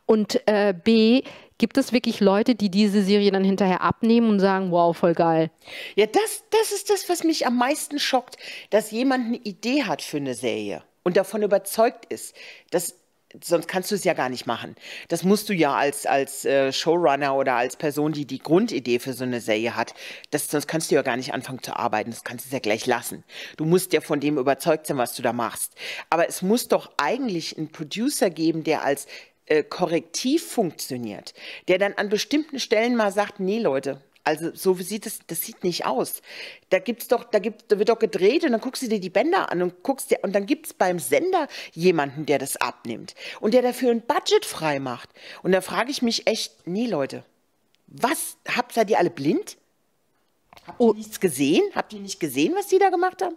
und 0.05 0.41
äh, 0.47 0.75
B, 0.75 1.23
Gibt 1.59 1.77
es 1.77 1.93
wirklich 1.93 2.21
Leute, 2.21 2.55
die 2.55 2.71
diese 2.71 3.03
Serie 3.03 3.33
dann 3.33 3.45
hinterher 3.45 3.83
abnehmen 3.83 4.31
und 4.31 4.41
sagen, 4.41 4.71
wow, 4.71 4.97
voll 4.97 5.15
geil? 5.15 5.51
Ja, 5.97 6.07
das, 6.07 6.45
das 6.51 6.73
ist 6.73 6.89
das, 6.89 7.09
was 7.09 7.25
mich 7.25 7.47
am 7.47 7.57
meisten 7.57 7.99
schockt, 7.99 8.37
dass 8.71 8.91
jemand 8.91 9.27
eine 9.27 9.37
Idee 9.39 9.83
hat 9.83 10.01
für 10.01 10.19
eine 10.19 10.35
Serie 10.35 10.83
und 11.03 11.17
davon 11.17 11.43
überzeugt 11.43 12.07
ist, 12.07 12.35
dass 12.71 12.95
sonst 13.43 13.69
kannst 13.69 13.91
du 13.91 13.95
es 13.95 14.05
ja 14.05 14.15
gar 14.15 14.29
nicht 14.29 14.47
machen. 14.47 14.75
Das 15.09 15.23
musst 15.23 15.49
du 15.49 15.55
ja 15.55 15.75
als, 15.75 16.07
als 16.07 16.45
äh, 16.45 16.73
Showrunner 16.73 17.35
oder 17.35 17.55
als 17.55 17.77
Person, 17.77 18.13
die 18.13 18.25
die 18.25 18.39
Grundidee 18.39 18.99
für 18.99 19.13
so 19.13 19.25
eine 19.25 19.41
Serie 19.41 19.77
hat, 19.77 19.95
das, 20.31 20.49
sonst 20.49 20.67
kannst 20.67 20.91
du 20.91 20.95
ja 20.95 21.03
gar 21.03 21.17
nicht 21.17 21.35
anfangen 21.35 21.63
zu 21.63 21.77
arbeiten. 21.77 22.11
Das 22.11 22.25
kannst 22.25 22.47
du 22.47 22.55
ja 22.55 22.59
gleich 22.59 22.87
lassen. 22.87 23.25
Du 23.57 23.65
musst 23.65 23.93
ja 23.93 24.01
von 24.01 24.21
dem 24.21 24.39
überzeugt 24.39 24.87
sein, 24.87 24.97
was 24.97 25.15
du 25.15 25.23
da 25.23 25.33
machst. 25.33 25.75
Aber 26.09 26.29
es 26.29 26.43
muss 26.43 26.69
doch 26.69 26.91
eigentlich 26.97 27.59
einen 27.59 27.71
Producer 27.71 28.31
geben, 28.31 28.65
der 28.65 28.83
als 28.83 29.07
äh, 29.49 29.63
Korrektiv 29.63 30.47
funktioniert, 30.47 31.35
der 31.69 31.79
dann 31.79 31.95
an 31.95 32.09
bestimmten 32.09 32.61
Stellen 32.61 32.97
mal 32.97 33.13
sagt, 33.13 33.41
nee 33.41 33.59
Leute, 33.59 34.03
also 34.29 34.51
so 34.55 34.75
sieht 34.75 35.07
es, 35.07 35.21
das 35.27 35.43
sieht 35.43 35.65
nicht 35.65 35.87
aus. 35.87 36.21
Da 36.69 36.81
gibt's 36.81 37.09
doch, 37.09 37.25
da 37.25 37.39
gibt, 37.39 37.73
da 37.73 37.79
wird 37.79 37.89
doch 37.89 37.99
gedreht 37.99 38.45
und 38.45 38.53
dann 38.53 38.61
guckst 38.61 38.83
du 38.83 38.89
dir 38.89 39.01
die 39.01 39.09
Bänder 39.09 39.51
an 39.51 39.63
und 39.63 39.83
guckst 39.83 40.11
dir 40.11 40.19
und 40.23 40.35
dann 40.35 40.45
gibt 40.45 40.67
es 40.67 40.75
beim 40.75 40.99
Sender 40.99 41.49
jemanden, 41.73 42.27
der 42.27 42.39
das 42.39 42.57
abnimmt 42.57 43.15
und 43.41 43.55
der 43.55 43.63
dafür 43.63 43.91
ein 43.91 44.03
Budget 44.03 44.45
frei 44.45 44.81
macht. 44.81 45.09
Und 45.43 45.53
da 45.53 45.63
frage 45.63 45.91
ich 45.91 46.03
mich 46.03 46.27
echt, 46.27 46.67
nee 46.67 46.87
Leute, 46.87 47.25
was 47.87 48.37
habt 48.55 48.75
seid 48.75 48.91
ihr 48.91 48.99
alle 48.99 49.09
blind? 49.09 49.57
Habt 50.67 50.79
ihr 50.79 50.85
oh. 50.85 50.93
nichts 50.93 51.21
gesehen? 51.21 51.63
Habt 51.75 51.95
ihr 51.95 52.01
nicht 52.01 52.21
gesehen, 52.21 52.55
was 52.55 52.67
die 52.67 52.79
da 52.79 52.91
gemacht 52.91 53.23
haben? 53.23 53.37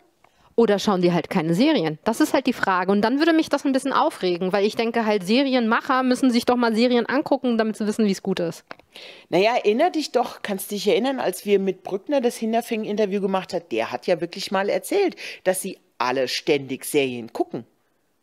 Oder 0.62 0.78
schauen 0.78 1.02
die 1.02 1.12
halt 1.12 1.32
keine 1.32 1.56
Serien? 1.56 1.98
Das 2.04 2.22
ist 2.22 2.36
halt 2.36 2.46
die 2.46 2.54
Frage. 2.54 2.92
Und 2.92 3.02
dann 3.02 3.18
würde 3.18 3.34
mich 3.34 3.50
das 3.50 3.66
ein 3.66 3.72
bisschen 3.72 3.94
aufregen, 3.94 4.54
weil 4.54 4.64
ich 4.64 4.76
denke 4.76 5.08
halt, 5.08 5.26
Serienmacher 5.26 6.04
müssen 6.04 6.30
sich 6.30 6.46
doch 6.46 6.56
mal 6.56 6.76
Serien 6.76 7.08
angucken, 7.08 7.58
damit 7.58 7.78
sie 7.78 7.88
wissen, 7.88 8.06
wie 8.06 8.12
es 8.12 8.22
gut 8.22 8.40
ist. 8.40 8.64
Naja, 9.30 9.56
erinnere 9.56 9.90
dich 9.90 10.12
doch, 10.12 10.44
kannst 10.44 10.70
dich 10.70 10.88
erinnern, 10.88 11.20
als 11.20 11.48
wir 11.48 11.58
mit 11.58 11.82
Brückner 11.82 12.22
das 12.22 12.38
Hinterfing-Interview 12.38 13.22
gemacht 13.22 13.56
haben, 13.56 13.66
der 13.72 13.92
hat 13.92 14.06
ja 14.06 14.22
wirklich 14.22 14.52
mal 14.52 14.70
erzählt, 14.70 15.16
dass 15.46 15.64
sie 15.64 15.80
alle 15.98 16.28
ständig 16.28 16.86
Serien 16.86 17.34
gucken. 17.34 17.66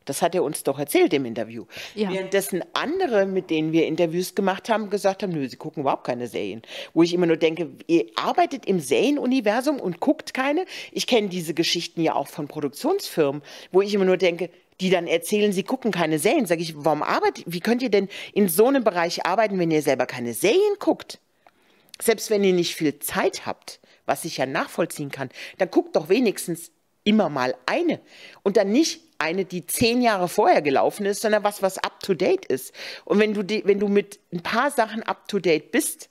Das 0.09 0.23
hat 0.23 0.35
er 0.35 0.43
uns 0.43 0.63
doch 0.63 0.79
erzählt 0.79 1.13
im 1.13 1.25
Interview. 1.25 1.67
Ja. 1.95 2.11
Währenddessen 2.11 2.65
andere, 2.73 3.27
mit 3.27 3.51
denen 3.51 3.73
wir 3.73 3.87
Interviews 3.87 4.35
gemacht 4.35 4.69
haben, 4.69 4.91
gesagt 4.91 5.23
haben, 5.23 5.33
nö, 5.33 5.49
sie 5.49 5.57
gucken 5.57 5.83
überhaupt 5.83 6.05
keine 6.05 6.27
Serien. 6.27 6.63
Wo 6.95 7.03
ich 7.03 7.13
immer 7.13 7.27
nur 7.27 7.37
denke, 7.37 7.71
ihr 7.87 8.07
arbeitet 8.17 8.67
im 8.67 8.81
Serienuniversum 8.81 9.81
und 9.81 10.01
guckt 10.01 10.35
keine. 10.35 10.65
Ich 10.93 11.07
kenne 11.07 11.29
diese 11.29 11.55
Geschichten 11.55 12.01
ja 12.03 12.15
auch 12.15 12.29
von 12.29 12.49
Produktionsfirmen, 12.49 13.43
wo 13.73 13.83
ich 13.83 13.93
immer 13.95 14.05
nur 14.05 14.17
denke, 14.17 14.51
die 14.81 14.91
dann 14.91 15.07
erzählen, 15.07 15.53
sie 15.53 15.65
gucken 15.65 15.91
keine 15.91 16.19
Serien. 16.19 16.47
Sage 16.47 16.63
ich, 16.63 16.75
warum 16.77 17.03
arbeitet, 17.03 17.45
wie 17.47 17.61
könnt 17.61 17.83
ihr 17.83 17.91
denn 17.91 18.09
in 18.33 18.49
so 18.49 18.67
einem 18.67 18.85
Bereich 18.85 19.27
arbeiten, 19.27 19.59
wenn 19.59 19.71
ihr 19.71 19.83
selber 19.83 20.07
keine 20.07 20.35
Serien 20.35 20.77
guckt? 20.79 21.19
Selbst 22.01 22.31
wenn 22.31 22.45
ihr 22.45 22.53
nicht 22.53 22.77
viel 22.77 22.99
Zeit 23.01 23.45
habt, 23.45 23.81
was 24.07 24.25
ich 24.25 24.37
ja 24.37 24.47
nachvollziehen 24.47 25.11
kann, 25.11 25.31
dann 25.59 25.71
guckt 25.71 25.97
doch 25.97 26.09
wenigstens 26.09 26.71
immer 27.05 27.29
mal 27.29 27.57
eine 27.67 28.01
und 28.43 28.57
dann 28.57 28.71
nicht 28.71 29.01
eine, 29.19 29.45
die 29.45 29.67
zehn 29.67 30.01
Jahre 30.01 30.29
vorher 30.29 30.63
gelaufen 30.63 31.05
ist, 31.07 31.23
sondern 31.23 31.45
was, 31.45 31.63
was 31.63 31.79
up 31.79 32.01
to 32.01 32.15
date 32.15 32.47
ist. 32.47 32.73
Und 33.05 33.19
wenn 33.19 33.35
du, 33.35 33.43
die, 33.43 33.65
wenn 33.65 33.81
du 33.81 33.89
mit 33.89 34.21
ein 34.33 34.43
paar 34.43 34.71
Sachen 34.71 35.03
up 35.03 35.29
to 35.29 35.39
date 35.39 35.73
bist, 35.73 36.09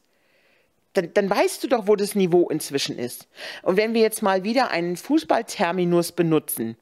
dann, 0.93 1.13
dann 1.13 1.29
weißt 1.29 1.63
du 1.63 1.67
doch, 1.67 1.87
wo 1.87 1.95
das 1.95 2.15
Niveau 2.15 2.49
inzwischen 2.49 2.97
ist. 2.97 3.27
Und 3.61 3.77
wenn 3.77 3.93
wir 3.93 4.01
jetzt 4.01 4.21
mal 4.21 4.43
wieder 4.43 4.71
einen 4.71 4.97
Fußballterminus 4.97 6.11
benutzen, 6.11 6.75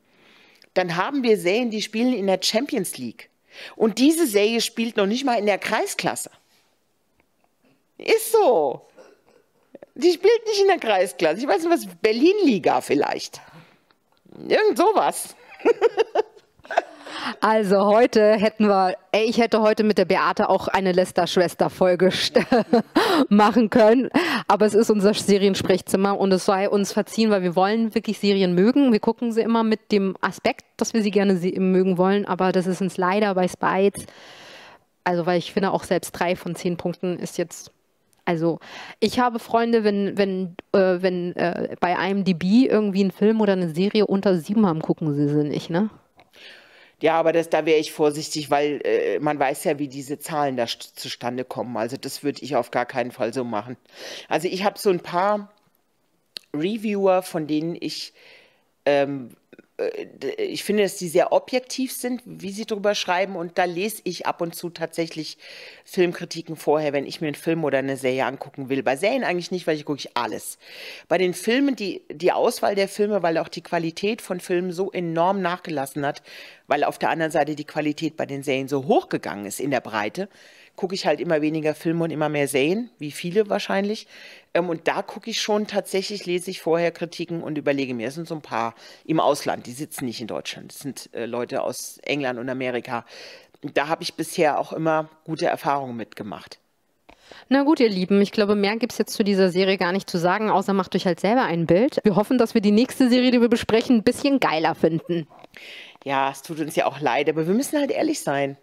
dann 0.73 0.95
haben 0.95 1.23
wir 1.23 1.37
Serien, 1.37 1.69
die 1.69 1.81
spielen 1.81 2.13
in 2.13 2.27
der 2.27 2.39
Champions 2.41 2.97
League. 2.97 3.29
Und 3.75 3.99
diese 3.99 4.27
Serie 4.27 4.61
spielt 4.61 4.97
noch 4.97 5.05
nicht 5.05 5.25
mal 5.25 5.39
in 5.39 5.45
der 5.45 5.57
Kreisklasse. 5.57 6.31
Ist 7.97 8.31
so. 8.31 8.87
Die 9.93 10.11
spielt 10.11 10.45
nicht 10.45 10.59
in 10.59 10.67
der 10.67 10.79
Kreisklasse. 10.79 11.39
Ich 11.39 11.47
weiß 11.47 11.63
nicht 11.63 11.71
was, 11.71 11.87
Berlin-Liga 12.01 12.81
vielleicht. 12.81 13.39
Irgend 14.47 14.77
sowas. 14.77 15.35
Also 17.41 17.85
heute 17.85 18.33
hätten 18.33 18.67
wir, 18.67 18.95
ey, 19.11 19.25
ich 19.25 19.39
hätte 19.39 19.61
heute 19.61 19.83
mit 19.83 19.97
der 19.97 20.05
Beate 20.05 20.49
auch 20.49 20.67
eine 20.67 20.91
Lester-Schwester-Folge 20.91 22.11
machen 23.29 23.69
können, 23.69 24.09
aber 24.47 24.65
es 24.65 24.73
ist 24.73 24.89
unser 24.89 25.13
Seriensprechzimmer 25.13 26.19
und 26.19 26.31
es 26.31 26.45
sei 26.45 26.69
uns 26.69 26.91
verziehen, 26.91 27.29
weil 27.29 27.43
wir 27.43 27.55
wollen 27.55 27.93
wirklich 27.95 28.19
Serien 28.19 28.53
mögen. 28.55 28.91
Wir 28.91 28.99
gucken 28.99 29.31
sie 29.31 29.41
immer 29.41 29.63
mit 29.63 29.91
dem 29.91 30.15
Aspekt, 30.21 30.65
dass 30.77 30.93
wir 30.93 31.01
sie 31.01 31.11
gerne 31.11 31.33
mögen 31.33 31.97
wollen, 31.97 32.25
aber 32.25 32.51
das 32.51 32.67
ist 32.67 32.81
uns 32.81 32.97
leider 32.97 33.33
bei 33.35 33.47
Spites, 33.47 34.05
also 35.03 35.25
weil 35.25 35.37
ich 35.37 35.53
finde 35.53 35.71
auch 35.71 35.83
selbst 35.83 36.11
drei 36.11 36.35
von 36.35 36.55
zehn 36.55 36.77
Punkten 36.77 37.19
ist 37.19 37.37
jetzt 37.37 37.71
also 38.25 38.59
ich 38.99 39.19
habe 39.19 39.39
Freunde, 39.39 39.83
wenn, 39.83 40.17
wenn, 40.17 40.55
äh, 40.73 41.01
wenn 41.01 41.35
äh, 41.35 41.75
bei 41.79 41.93
IMDb 42.09 42.67
irgendwie 42.69 43.03
ein 43.03 43.11
Film 43.11 43.39
oder 43.39 43.53
eine 43.53 43.69
Serie 43.69 44.07
unter 44.07 44.37
sieben 44.37 44.65
haben, 44.65 44.81
gucken 44.81 45.13
sie 45.13 45.29
sie 45.29 45.43
nicht, 45.43 45.69
ne? 45.69 45.89
Ja, 47.01 47.19
aber 47.19 47.33
das, 47.33 47.49
da 47.49 47.65
wäre 47.65 47.79
ich 47.79 47.91
vorsichtig, 47.91 48.49
weil 48.49 48.81
äh, 48.83 49.19
man 49.19 49.37
weiß 49.37 49.65
ja, 49.65 49.77
wie 49.77 49.87
diese 49.87 50.17
Zahlen 50.17 50.57
da 50.57 50.65
zustande 50.65 51.43
kommen. 51.43 51.77
Also 51.77 51.97
das 51.97 52.23
würde 52.23 52.41
ich 52.41 52.55
auf 52.55 52.71
gar 52.71 52.85
keinen 52.85 53.11
Fall 53.11 53.33
so 53.33 53.43
machen. 53.43 53.77
Also 54.27 54.47
ich 54.47 54.63
habe 54.63 54.79
so 54.79 54.89
ein 54.89 55.01
paar 55.01 55.51
Reviewer, 56.53 57.21
von 57.21 57.47
denen 57.47 57.75
ich 57.79 58.13
ähm, 58.85 59.31
äh, 59.44 59.44
ich 60.37 60.63
finde, 60.63 60.83
dass 60.83 60.95
die 60.95 61.09
sehr 61.09 61.33
objektiv 61.33 61.91
sind, 61.91 62.21
wie 62.25 62.51
sie 62.51 62.65
drüber 62.65 62.95
schreiben. 62.95 63.35
Und 63.35 63.57
da 63.57 63.65
lese 63.65 64.01
ich 64.05 64.25
ab 64.25 64.39
und 64.39 64.55
zu 64.55 64.69
tatsächlich 64.69 65.37
Filmkritiken 65.83 66.55
vorher, 66.55 66.93
wenn 66.93 67.05
ich 67.05 67.19
mir 67.19 67.27
einen 67.27 67.35
Film 67.35 67.65
oder 67.65 67.79
eine 67.79 67.97
Serie 67.97 68.25
angucken 68.25 68.69
will. 68.69 68.83
Bei 68.83 68.95
Serien 68.95 69.25
eigentlich 69.25 69.51
nicht, 69.51 69.67
weil 69.67 69.75
ich 69.75 69.83
gucke 69.83 69.99
ich 69.99 70.15
alles. 70.15 70.57
Bei 71.09 71.17
den 71.17 71.33
Filmen, 71.33 71.75
die, 71.75 72.03
die 72.09 72.31
Auswahl 72.31 72.75
der 72.75 72.87
Filme, 72.87 73.21
weil 73.21 73.37
auch 73.37 73.49
die 73.49 73.63
Qualität 73.63 74.21
von 74.21 74.39
Filmen 74.39 74.71
so 74.71 74.91
enorm 74.91 75.41
nachgelassen 75.41 76.05
hat, 76.05 76.21
weil 76.67 76.85
auf 76.85 76.97
der 76.97 77.09
anderen 77.09 77.31
Seite 77.31 77.55
die 77.55 77.65
Qualität 77.65 78.15
bei 78.15 78.25
den 78.25 78.43
Serien 78.43 78.69
so 78.69 78.85
hochgegangen 78.85 79.45
ist 79.45 79.59
in 79.59 79.71
der 79.71 79.81
Breite, 79.81 80.29
gucke 80.75 80.95
ich 80.95 81.05
halt 81.05 81.19
immer 81.19 81.41
weniger 81.41 81.73
Filme 81.75 82.03
und 82.03 82.11
immer 82.11 82.29
mehr 82.29 82.47
Serien, 82.47 82.89
wie 82.99 83.11
viele 83.11 83.49
wahrscheinlich. 83.49 84.07
Ähm, 84.53 84.69
und 84.69 84.87
da 84.87 85.01
gucke 85.01 85.29
ich 85.29 85.41
schon 85.41 85.67
tatsächlich, 85.67 86.25
lese 86.25 86.51
ich 86.51 86.61
vorher 86.61 86.91
Kritiken 86.91 87.41
und 87.43 87.57
überlege 87.57 87.93
mir, 87.93 88.07
es 88.07 88.15
sind 88.15 88.27
so 88.27 88.35
ein 88.35 88.41
paar 88.41 88.75
im 89.05 89.19
Ausland, 89.19 89.65
die 89.67 89.71
sitzen 89.71 90.05
nicht 90.05 90.21
in 90.21 90.27
Deutschland. 90.27 90.71
Das 90.71 90.79
sind 90.79 91.09
äh, 91.13 91.25
Leute 91.25 91.61
aus 91.61 91.99
England 92.03 92.39
und 92.39 92.49
Amerika. 92.49 93.05
Da 93.61 93.87
habe 93.87 94.03
ich 94.03 94.15
bisher 94.15 94.59
auch 94.59 94.73
immer 94.73 95.09
gute 95.23 95.47
Erfahrungen 95.47 95.95
mitgemacht. 95.95 96.59
Na 97.49 97.63
gut, 97.63 97.79
ihr 97.79 97.89
Lieben, 97.89 98.21
ich 98.21 98.31
glaube, 98.31 98.55
mehr 98.55 98.77
gibt 98.77 98.91
es 98.91 98.97
jetzt 98.97 99.13
zu 99.13 99.23
dieser 99.23 99.49
Serie 99.49 99.77
gar 99.77 99.91
nicht 99.91 100.09
zu 100.09 100.17
sagen, 100.17 100.49
außer 100.49 100.73
macht 100.73 100.95
euch 100.95 101.05
halt 101.07 101.19
selber 101.19 101.43
ein 101.43 101.65
Bild. 101.65 101.99
Wir 102.03 102.15
hoffen, 102.15 102.37
dass 102.37 102.53
wir 102.53 102.61
die 102.61 102.71
nächste 102.71 103.09
Serie, 103.09 103.31
die 103.31 103.41
wir 103.41 103.49
besprechen, 103.49 103.97
ein 103.97 104.03
bisschen 104.03 104.39
geiler 104.39 104.75
finden. 104.75 105.27
Ja, 106.03 106.29
es 106.29 106.43
tut 106.43 106.59
uns 106.59 106.75
ja 106.75 106.85
auch 106.85 106.99
leid, 106.99 107.29
aber 107.29 107.47
wir 107.47 107.53
müssen 107.55 107.79
halt 107.79 107.89
ehrlich 107.89 108.19
sein 108.19 108.57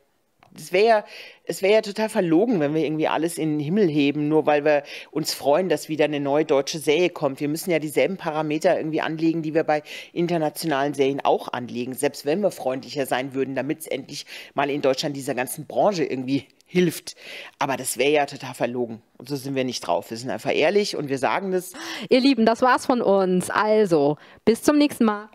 es 0.57 0.73
wäre 0.73 0.87
ja, 0.87 1.05
es 1.45 1.63
wäre 1.63 1.75
ja 1.75 1.81
total 1.83 2.09
verlogen, 2.09 2.61
wenn 2.61 2.75
wir 2.75 2.85
irgendwie 2.85 3.09
alles 3.09 3.39
in 3.39 3.53
den 3.53 3.61
Himmel 3.61 3.89
heben, 3.89 4.29
nur 4.29 4.47
weil 4.47 4.65
wir 4.65 4.85
uns 5.11 5.35
freuen, 5.35 5.69
dass 5.69 5.89
wieder 5.89 6.05
eine 6.05 6.21
neue 6.21 6.45
deutsche 6.45 6.79
Serie 6.79 7.11
kommt. 7.11 7.41
Wir 7.41 7.49
müssen 7.49 7.71
ja 7.71 7.79
dieselben 7.79 8.17
Parameter 8.17 8.77
irgendwie 8.77 9.01
anlegen, 9.01 9.43
die 9.43 9.55
wir 9.55 9.65
bei 9.65 9.83
internationalen 10.13 10.95
Serien 10.95 11.21
auch 11.21 11.53
anlegen, 11.53 11.95
selbst 11.95 12.27
wenn 12.27 12.41
wir 12.41 12.51
freundlicher 12.51 13.07
sein 13.07 13.35
würden, 13.35 13.55
damit 13.55 13.81
es 13.81 13.87
endlich 13.87 14.27
mal 14.55 14.71
in 14.71 14.83
Deutschland 14.83 15.17
dieser 15.17 15.35
ganzen 15.35 15.67
Branche 15.67 16.05
irgendwie 16.05 16.47
hilft. 16.67 17.17
Aber 17.59 17.77
das 17.77 17.99
wäre 17.99 18.13
ja 18.13 18.27
total 18.27 18.55
verlogen. 18.55 19.03
Und 19.19 19.29
so 19.29 19.37
sind 19.37 19.55
wir 19.55 19.65
nicht 19.65 19.87
drauf. 19.87 20.11
Wir 20.11 20.17
sind 20.17 20.31
einfach 20.31 20.55
ehrlich 20.55 20.97
und 20.97 21.09
wir 21.09 21.19
sagen 21.19 21.53
das. 21.53 21.73
Ihr 22.09 22.21
Lieben, 22.21 22.47
das 22.47 22.63
war's 22.63 22.87
von 22.87 23.03
uns. 23.03 23.51
Also, 23.51 24.17
bis 24.45 24.63
zum 24.63 24.79
nächsten 24.79 25.05
Mal. 25.05 25.29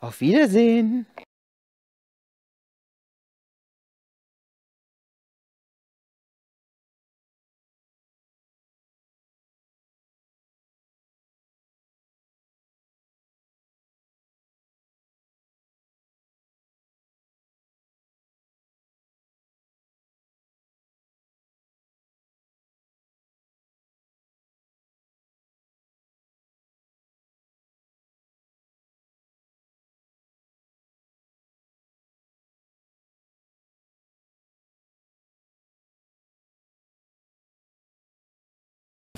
Auf 0.00 0.20
Wiedersehen. 0.20 1.06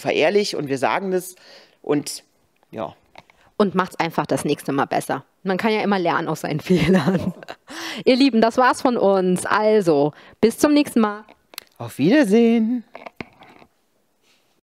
Verehrlich 0.03 0.57
und 0.57 0.69
wir 0.69 0.79
sagen 0.79 1.11
das 1.12 1.37
und 1.81 2.25
ja. 2.71 2.95
Und 3.57 3.75
macht's 3.75 3.97
einfach 3.97 4.27
das 4.27 4.45
nächste 4.45 4.73
Mal 4.73 4.87
besser. 4.87 5.25
Man 5.45 5.57
kann 5.57 5.73
ja 5.73 5.83
immer 5.83 5.99
lernen 5.99 6.29
aus 6.29 6.41
seinen 6.41 6.61
Fehlern. 6.69 7.33
Ihr 8.05 8.17
Lieben, 8.17 8.41
das 8.41 8.57
war's 8.57 8.83
von 8.83 8.97
uns. 8.97 9.47
Also, 9.47 10.12
bis 10.41 10.59
zum 10.59 10.75
nächsten 10.75 11.01
Mal. 11.01 11.25
Auf 11.79 11.99
Wiedersehen. 11.99 12.85